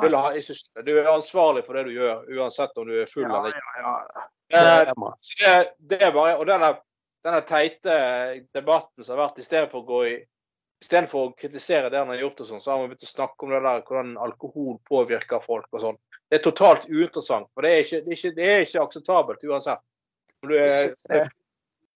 [0.00, 0.86] Fylla har ikke skylda.
[0.86, 3.76] Du er ansvarlig for det du gjør, uansett om du er full eller ikke.
[3.82, 4.28] ja, ja.
[4.52, 4.58] Det
[5.48, 6.74] Eh, det, det er bare, og denne,
[7.24, 7.94] denne teite
[8.54, 10.16] debatten som har vært, istedenfor å gå i
[10.82, 13.46] Istedenfor å kritisere det han har gjort, og sånn, så har man begynt å snakke
[13.46, 15.68] om det der, hvordan alkohol påvirker folk.
[15.70, 16.00] og sånn.
[16.26, 17.46] Det er totalt uinteressant.
[17.54, 19.84] for Det er ikke, det er ikke, det er ikke akseptabelt uansett.
[20.42, 21.20] Du er, det,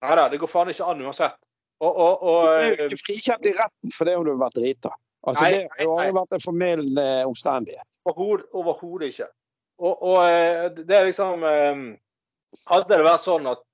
[0.06, 1.34] nei da, det går faen ikke an uansett.
[1.82, 4.60] Og, og, Du er jo ikke frikjent i retten for det om du har vært
[4.60, 4.94] drita.
[5.26, 7.88] Altså, Nei, det har jo vært en formildende omstendighet.
[8.06, 9.26] Overhodet ikke.
[9.82, 11.80] Og, og eh, det er liksom eh,
[12.70, 13.65] Hadde det vært sånn at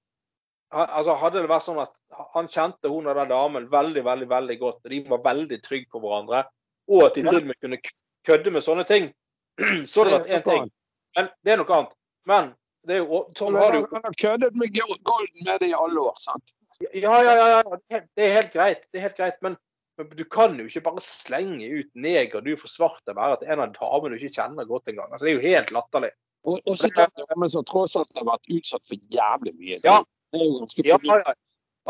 [0.72, 1.92] altså Hadde det vært sånn at
[2.34, 5.90] han kjente hun og den damen veldig veldig, veldig godt, og de var veldig trygge
[5.92, 6.44] på hverandre,
[6.88, 7.78] og at de til og med kunne
[8.26, 9.10] kødde med sånne ting,
[9.90, 10.70] så hadde det vært én ting.
[11.16, 11.94] Men det er noe annet.
[12.30, 12.52] Men
[12.88, 15.68] det er jo sånn har du jo Han har køddet med Go- Golden med det
[15.72, 16.54] i alle år, sant?
[16.82, 17.46] Ja, ja, ja.
[17.58, 17.62] ja.
[17.76, 18.88] det er- Det er helt greit.
[18.90, 19.36] Det er helt greit.
[19.42, 19.56] Men,
[19.98, 23.52] men du kan jo ikke bare slenge ut neger du for svart å være til
[23.54, 25.12] en av damene du ikke kjenner godt engang.
[25.12, 26.10] Altså, det er jo helt latterlig.
[26.42, 29.78] Og, og så den damen som tross alt har vært utsatt for jævlig mye.
[29.84, 30.00] Ja.
[30.32, 31.34] Det er jo ganske Ja, ja.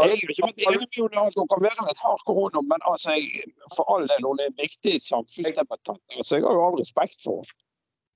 [0.00, 2.84] Jeg er jo ikke vært enig med henne hun kan være litt hardcore, hun, men
[2.88, 6.00] altså, jeg, for all del, hun er en viktig samfunnsdebattant.
[6.16, 7.66] Altså, jeg har jo all respekt for henne.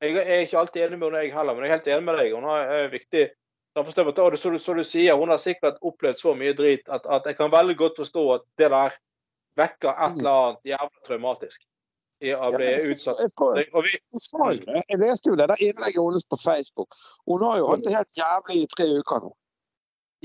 [0.04, 2.18] Jeg er ikke alltid enig med henne, jeg heller, men jeg er helt enig med
[2.20, 2.32] deg.
[2.36, 3.26] Hun er er viktig
[3.76, 4.38] samfunnsdebattant.
[4.38, 7.52] Og som du, sier, hun har sikkert opplevd så mye drit at, at jeg kan
[7.52, 8.96] veldig godt forstå at det der
[9.60, 11.64] vekker et eller annet jævla traumatisk.
[12.24, 13.18] I å bli utsatt.
[13.20, 14.82] Jeg, jeg, det.
[14.88, 16.96] jeg leste jo det der innlegget hennes på Facebook.
[17.28, 19.34] Hun har jo hatt det helt jævlig i tre uker nå.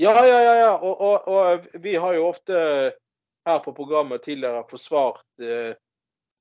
[0.00, 0.54] Ja, ja, ja.
[0.56, 0.72] ja.
[0.78, 2.58] Og, og, og vi har jo ofte
[3.46, 5.74] her på programmet tidligere forsvart eh,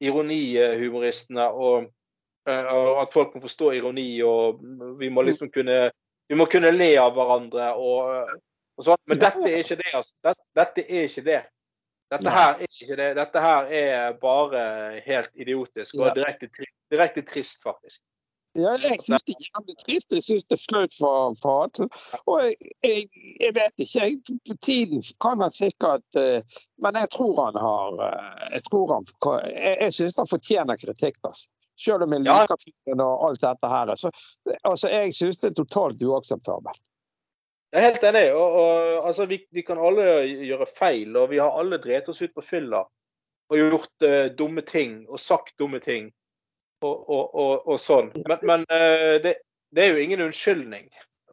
[0.01, 1.89] ironihumoristene og,
[2.49, 4.61] eh, og at folk må forstå ironi, og
[4.99, 5.89] vi må liksom kunne
[6.31, 8.29] vi må kunne le av hverandre og,
[8.79, 9.01] og sånn.
[9.11, 10.15] Men dette er ikke det, altså.
[10.23, 11.41] Dette, dette er ikke det.
[12.11, 13.07] Dette her er ikke det.
[13.17, 14.61] Dette her er bare
[15.03, 16.47] helt idiotisk og direkte,
[16.91, 18.03] direkte trist, faktisk.
[18.53, 20.11] Ja, jeg syns det er jævlig trist.
[20.11, 21.87] Jeg syns det er flaut for, for.
[22.27, 23.05] Og jeg, jeg,
[23.39, 24.03] jeg vet ikke.
[24.03, 26.43] Jeg, på tiden kan han sikkert eh,
[26.83, 29.07] Men jeg tror han har eh, Jeg tror han
[29.55, 31.47] Jeg, jeg syns han fortjener kritikk, altså.
[31.79, 33.95] Selv om jeg liker fyren og alt dette her.
[33.95, 34.11] Så,
[34.67, 36.83] altså, jeg syns det er totalt uakseptabelt.
[37.71, 38.25] Jeg er helt enig.
[38.35, 42.21] og, og altså, vi, vi kan alle gjøre feil, og vi har alle drept oss
[42.21, 42.83] ut på fylla
[43.51, 46.11] og gjort uh, dumme ting og sagt dumme ting
[46.81, 48.11] og, og, og, og sånn.
[48.27, 49.37] Men, men eh, det,
[49.71, 50.89] det er jo ingen unnskyldning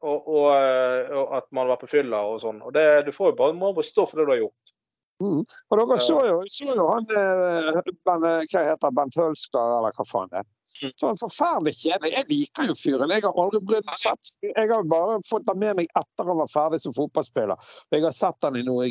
[0.07, 2.61] og, eh, at man var på fylla og sånn.
[2.63, 4.75] Og det, du får jo bare, må stå for det du har gjort.
[5.19, 10.07] Og dere så jo, så jo han eh, ben, Hva heter Bent Hølskar, eller hva
[10.07, 10.49] faen det er.
[10.79, 10.93] Mm.
[11.01, 12.13] Sånn forferdelig kjedelig.
[12.15, 13.11] Jeg liker jo fyren.
[13.11, 14.35] Jeg har aldri brydd meg sett.
[14.47, 17.59] Jeg har bare fått han med meg etter han var ferdig som fotballspiller.
[17.59, 18.87] Og jeg har sett han i noe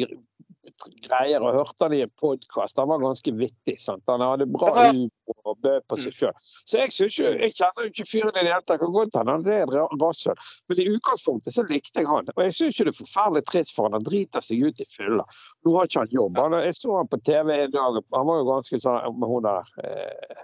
[1.06, 2.78] greier og hørte han i en podkast.
[2.82, 3.76] Han var ganske vittig.
[3.82, 4.04] sant?
[4.08, 6.34] Han hadde bra humor og bød på seg sjøl.
[6.68, 8.82] Så jeg, synes ikke, jeg kjenner jo ikke fyren i det hele tatt.
[8.82, 10.44] Kan godt hende han er et ra- rasshøl.
[10.70, 12.28] Men i utgangspunktet så likte jeg han.
[12.36, 13.98] Og jeg syns ikke det er forferdelig trist for han.
[14.00, 15.26] Han driter seg ut i fylla.
[15.66, 16.42] Nå har ikke han jobb.
[16.44, 18.02] Han, jeg så han på TV en dag.
[18.18, 20.44] Han var jo ganske sånn med hun der eh,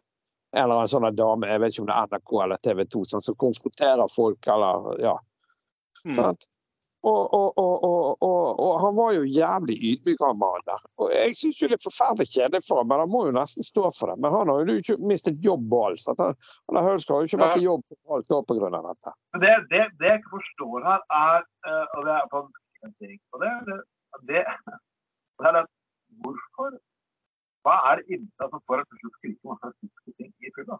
[0.63, 3.23] Eller en sånn dame, jeg vet ikke om det er NRK eller TV 2, sånn,
[3.25, 5.15] som konfronterer folk eller Ja.
[6.05, 6.13] Mm.
[6.13, 6.45] Sant?
[7.03, 10.83] Og, og, og, og, og, og han var jo jævlig ydmyk, han mannen der.
[11.03, 13.67] Og jeg syns jo det er forferdelig kjedelig for ham, men han må jo nesten
[13.67, 14.15] stå for det.
[14.23, 16.07] Men han har jo ikke mistet jobb og alt.
[16.07, 16.37] Han,
[16.71, 18.71] han har jo ikke vært i jobb på alt år pga.
[18.77, 19.15] dette.
[19.35, 22.45] Men det, det, det jeg ikke forstår her, er eh, Og det er på.
[23.33, 23.77] Og det, det,
[24.31, 24.45] det,
[25.39, 25.67] det er det
[26.23, 26.79] Hvorfor?
[27.63, 30.79] Hva er det innsatt som får en til å skrike masse rasistiske ting i fylla?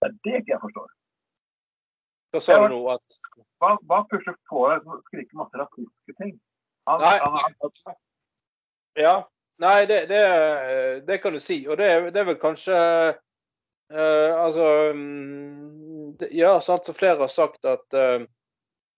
[0.00, 0.92] Det er det ikke jeg forstår.
[2.34, 2.80] Hva sa du nå?
[2.90, 3.18] At
[3.62, 6.34] Hva, hva pusher får til å skrike masse rasistiske ting?
[6.90, 7.14] Han, Nei.
[7.22, 8.00] han, han,
[8.98, 9.14] Ja.
[9.62, 10.22] Nei, det, det,
[11.06, 11.60] det kan du si.
[11.70, 12.78] Og det, det er vel kanskje
[13.14, 14.66] uh, Altså
[14.98, 18.26] mm, Ja, sant som flere har sagt at uh,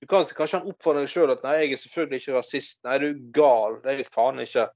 [0.00, 2.80] du kan kanskje han oppfordrer deg sjøl at nei, jeg er selvfølgelig ikke rasist.
[2.84, 3.78] Nei, du er gal.
[3.84, 4.66] Det er jeg faen ikke.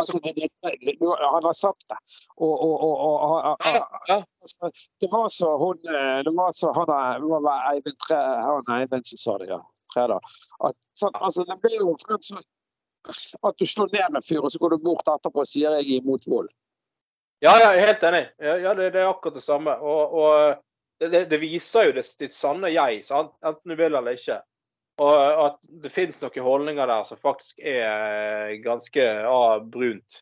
[0.00, 0.50] Altså, det, det,
[0.82, 1.98] det, han har sagt det.
[2.36, 2.94] Og, og, og,
[3.30, 4.70] og, altså,
[5.00, 8.72] det var så hun eh, Det var så han er- det var Eivind Tre, han
[8.80, 9.60] Eivind som sa det, ja.
[9.94, 10.20] Tredal.
[10.68, 12.42] At, sånn, altså, det blir jo omtrent sånn
[13.48, 15.86] at du slår ned en fyr, og så går du bort etterpå og sier jeg
[15.86, 16.50] er imot vold.
[17.40, 18.24] Ja, ja, jeg er helt enig.
[18.44, 19.72] Ja, det, det er akkurat det samme.
[19.80, 20.60] Og, og
[21.00, 23.32] det, det, det viser jo det, ditt sanne jeg, sant?
[23.40, 24.36] enten du vil eller ikke.
[25.00, 30.20] Og at det finnes noen holdninger der som faktisk er ganske ah, brunt.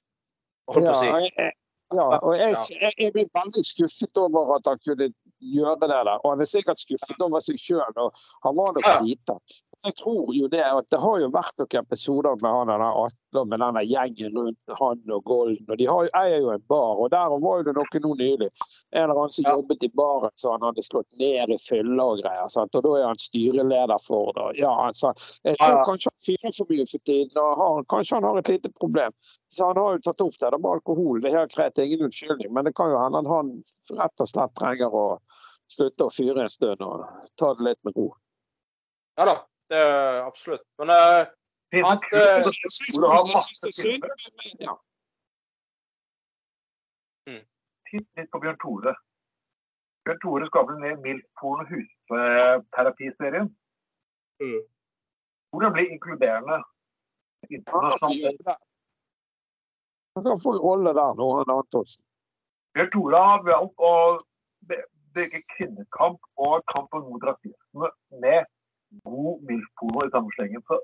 [0.71, 1.49] Holdt på å si.
[1.97, 5.09] Ja, og jeg, jeg, jeg blir veldig skuffet over at han kunne
[5.41, 6.11] gjøre det der.
[6.21, 9.41] Og han er sikkert skuffet over seg sjøl, og han var nok liten.
[9.89, 13.45] Jeg tror jo det at det har jo vært noen episoder med han denne Atle
[13.49, 15.65] med denne gjengen rundt han og Golden.
[15.65, 18.49] og De har, eier jo en bar, og der var det noe nå nylig.
[18.93, 19.55] En eller annen som Ja.
[19.57, 22.51] jobbet i baren så han hadde slått ned i fylla og greier.
[22.53, 22.77] Sant?
[22.77, 24.61] Og da er han styreleder for det.
[24.61, 25.15] Ja, altså,
[25.45, 28.39] jeg tror Ja, kanskje han fyrer for mye for tiden, og har, kanskje han har
[28.39, 29.13] et lite problem.
[29.49, 31.21] Så han har jo tatt opp det Det med alkohol.
[31.21, 32.53] Det er helt greit, ingen unnskyldning.
[32.53, 33.63] Men det kan jo hende at han
[33.97, 35.19] rett og slett trenger å
[35.73, 37.05] slutte å fyre en stund og
[37.37, 38.13] ta det litt med ro.
[39.19, 39.35] Ja da,
[39.69, 40.65] det er absolutt.
[40.81, 41.25] Men eh,
[41.85, 44.15] At, eh, har masse filmer.
[44.61, 44.77] Ja.
[47.91, 48.95] Titt litt på Bjørn Tore.
[50.05, 53.49] Bjørn Tore skaper den Miltporn husterapiserien.
[54.43, 54.65] Mm.
[55.51, 58.59] Hvordan bli inkluderende Han kan få internasjonalt.
[60.15, 62.05] Han kan få en rolle der nå, han Antonsen.
[62.77, 63.95] Bjørn Tore har valgt å
[65.17, 67.93] bygge kvinnekamp og kampen mot rasisme
[68.25, 68.45] med
[69.05, 70.63] god miltporno i samme slengen.
[70.69, 70.79] Så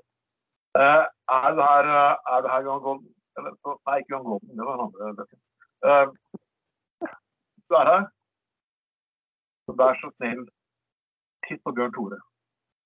[0.79, 1.03] uh,
[1.39, 3.11] er det her, eh, er det her Johan Golden?
[3.37, 5.39] Eller, så, nei, ikke Johan Golden, det var den andre bøken.
[5.87, 6.07] Uh,
[7.67, 8.05] du er her.
[9.65, 10.43] Så vær så snill,
[11.47, 12.19] titt på Bjørn Tore.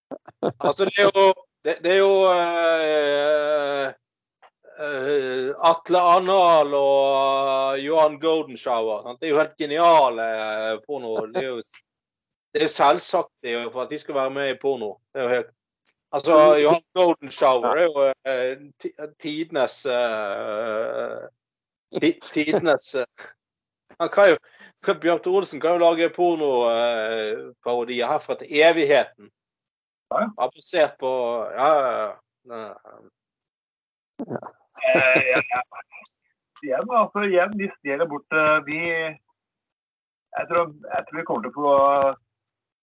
[0.67, 1.27] altså, det er jo
[1.65, 3.89] det, det er jo uh,
[4.79, 9.03] uh, Atle Arnal og Johan Goldenshower.
[9.03, 9.19] Sant?
[9.19, 10.27] Det er jo helt geniale
[10.85, 11.17] porno.
[11.33, 11.59] Det er jo,
[12.53, 14.95] det er selvsagt det for at de skal være med i porno.
[15.13, 15.55] Det er jo helt
[16.11, 21.27] Altså, Johan Golden Shower er jo uh, ti- tidenes uh,
[22.33, 23.05] Tidenes uh,
[23.99, 24.37] Han kan jo
[25.01, 29.29] Bjørn Olsen kan jo lage pornoparodier herfra til evigheten.
[30.11, 30.19] Ja.
[30.39, 31.11] Ja, basert på
[31.53, 32.15] Ja, ja, ja.
[34.89, 35.61] Nei, ja, ja.
[36.63, 38.31] Igjen, altså, igjen, de stjeler bort
[38.65, 38.79] de
[40.37, 41.69] jeg tror, jeg tror vi kommer til å få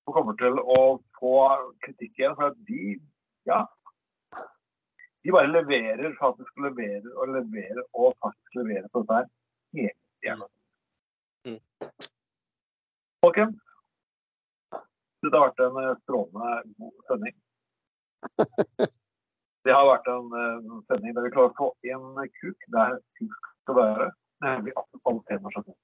[0.07, 0.81] vi kommer til å
[1.19, 1.37] få
[1.85, 2.37] kritikk igjen.
[2.39, 2.97] For at de
[3.47, 3.61] ja,
[5.27, 9.27] de bare leverer faktisk leverer og leverer og faktisk leverer på dette her
[9.81, 10.45] hele tiden.
[11.47, 11.61] Mm.
[13.25, 13.57] Folkens,
[15.25, 17.37] dette har vært en eh, strålende god sending.
[19.67, 23.51] Det har vært en eh, sending der vi klarer å få inn kuk der kuk
[23.65, 24.07] skal være,
[24.47, 25.75] nemlig alle temaer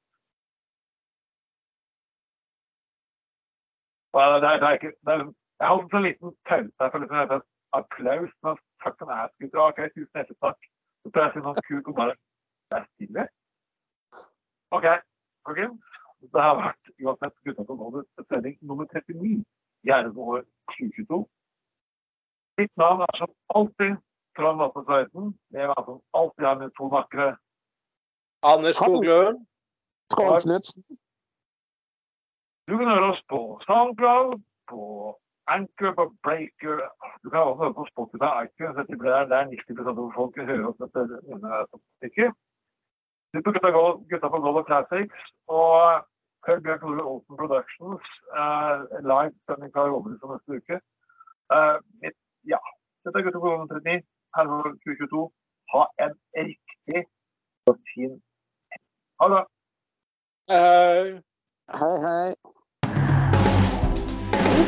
[4.13, 5.21] Og Det er, det er ikke, det er,
[5.61, 7.43] jeg holdt en liten pause her for liksom et
[7.79, 9.61] applaus Men takk for er gutter.
[9.69, 10.61] Ok, tusen hjertelig takk.
[11.03, 12.15] Så prøver jeg å si noe kuk og bare
[12.71, 13.25] Det er stille.
[14.77, 14.87] OK,
[15.47, 15.81] folkens.
[16.35, 19.45] Det har vært uansett gutta på nåde sending nummer 39
[19.83, 20.45] i år
[20.75, 21.19] 2022.
[22.61, 23.97] Mitt navn er som alltid
[24.37, 25.33] Trond Vatne Tveiten.
[25.57, 27.27] Jeg er som alltid her med to vakre
[28.43, 29.43] Anders Skoglund.
[30.15, 30.99] Trond Knutsen.
[32.69, 34.33] Du kan høre oss på SoundCloud,
[34.71, 34.83] på
[35.55, 36.77] Anchor, på Breaker.
[37.23, 38.77] Du kan også høre på Spotify iTunes.
[38.79, 42.31] Dette blir der, der 90 av folk hører oss etter denne statistikken.
[43.33, 43.71] Du på Gutta,
[44.11, 45.21] Gutta på Golf Classics
[45.59, 46.05] og
[46.47, 48.05] hør Bjørn Tore Olsen Productions
[48.41, 48.79] uh,
[49.13, 50.79] live sending fra Romerhuset neste uke.
[51.55, 52.19] Uh, mitt,
[52.53, 52.61] ja,
[53.03, 54.05] dette er Gutta på Golf 39,
[54.37, 55.25] herreår 2022.
[55.73, 56.15] Ha en
[56.47, 57.03] riktig
[57.71, 58.15] og fin
[59.21, 59.45] Ha det.
[60.55, 61.23] Eh,
[61.81, 62.52] Hei, hei.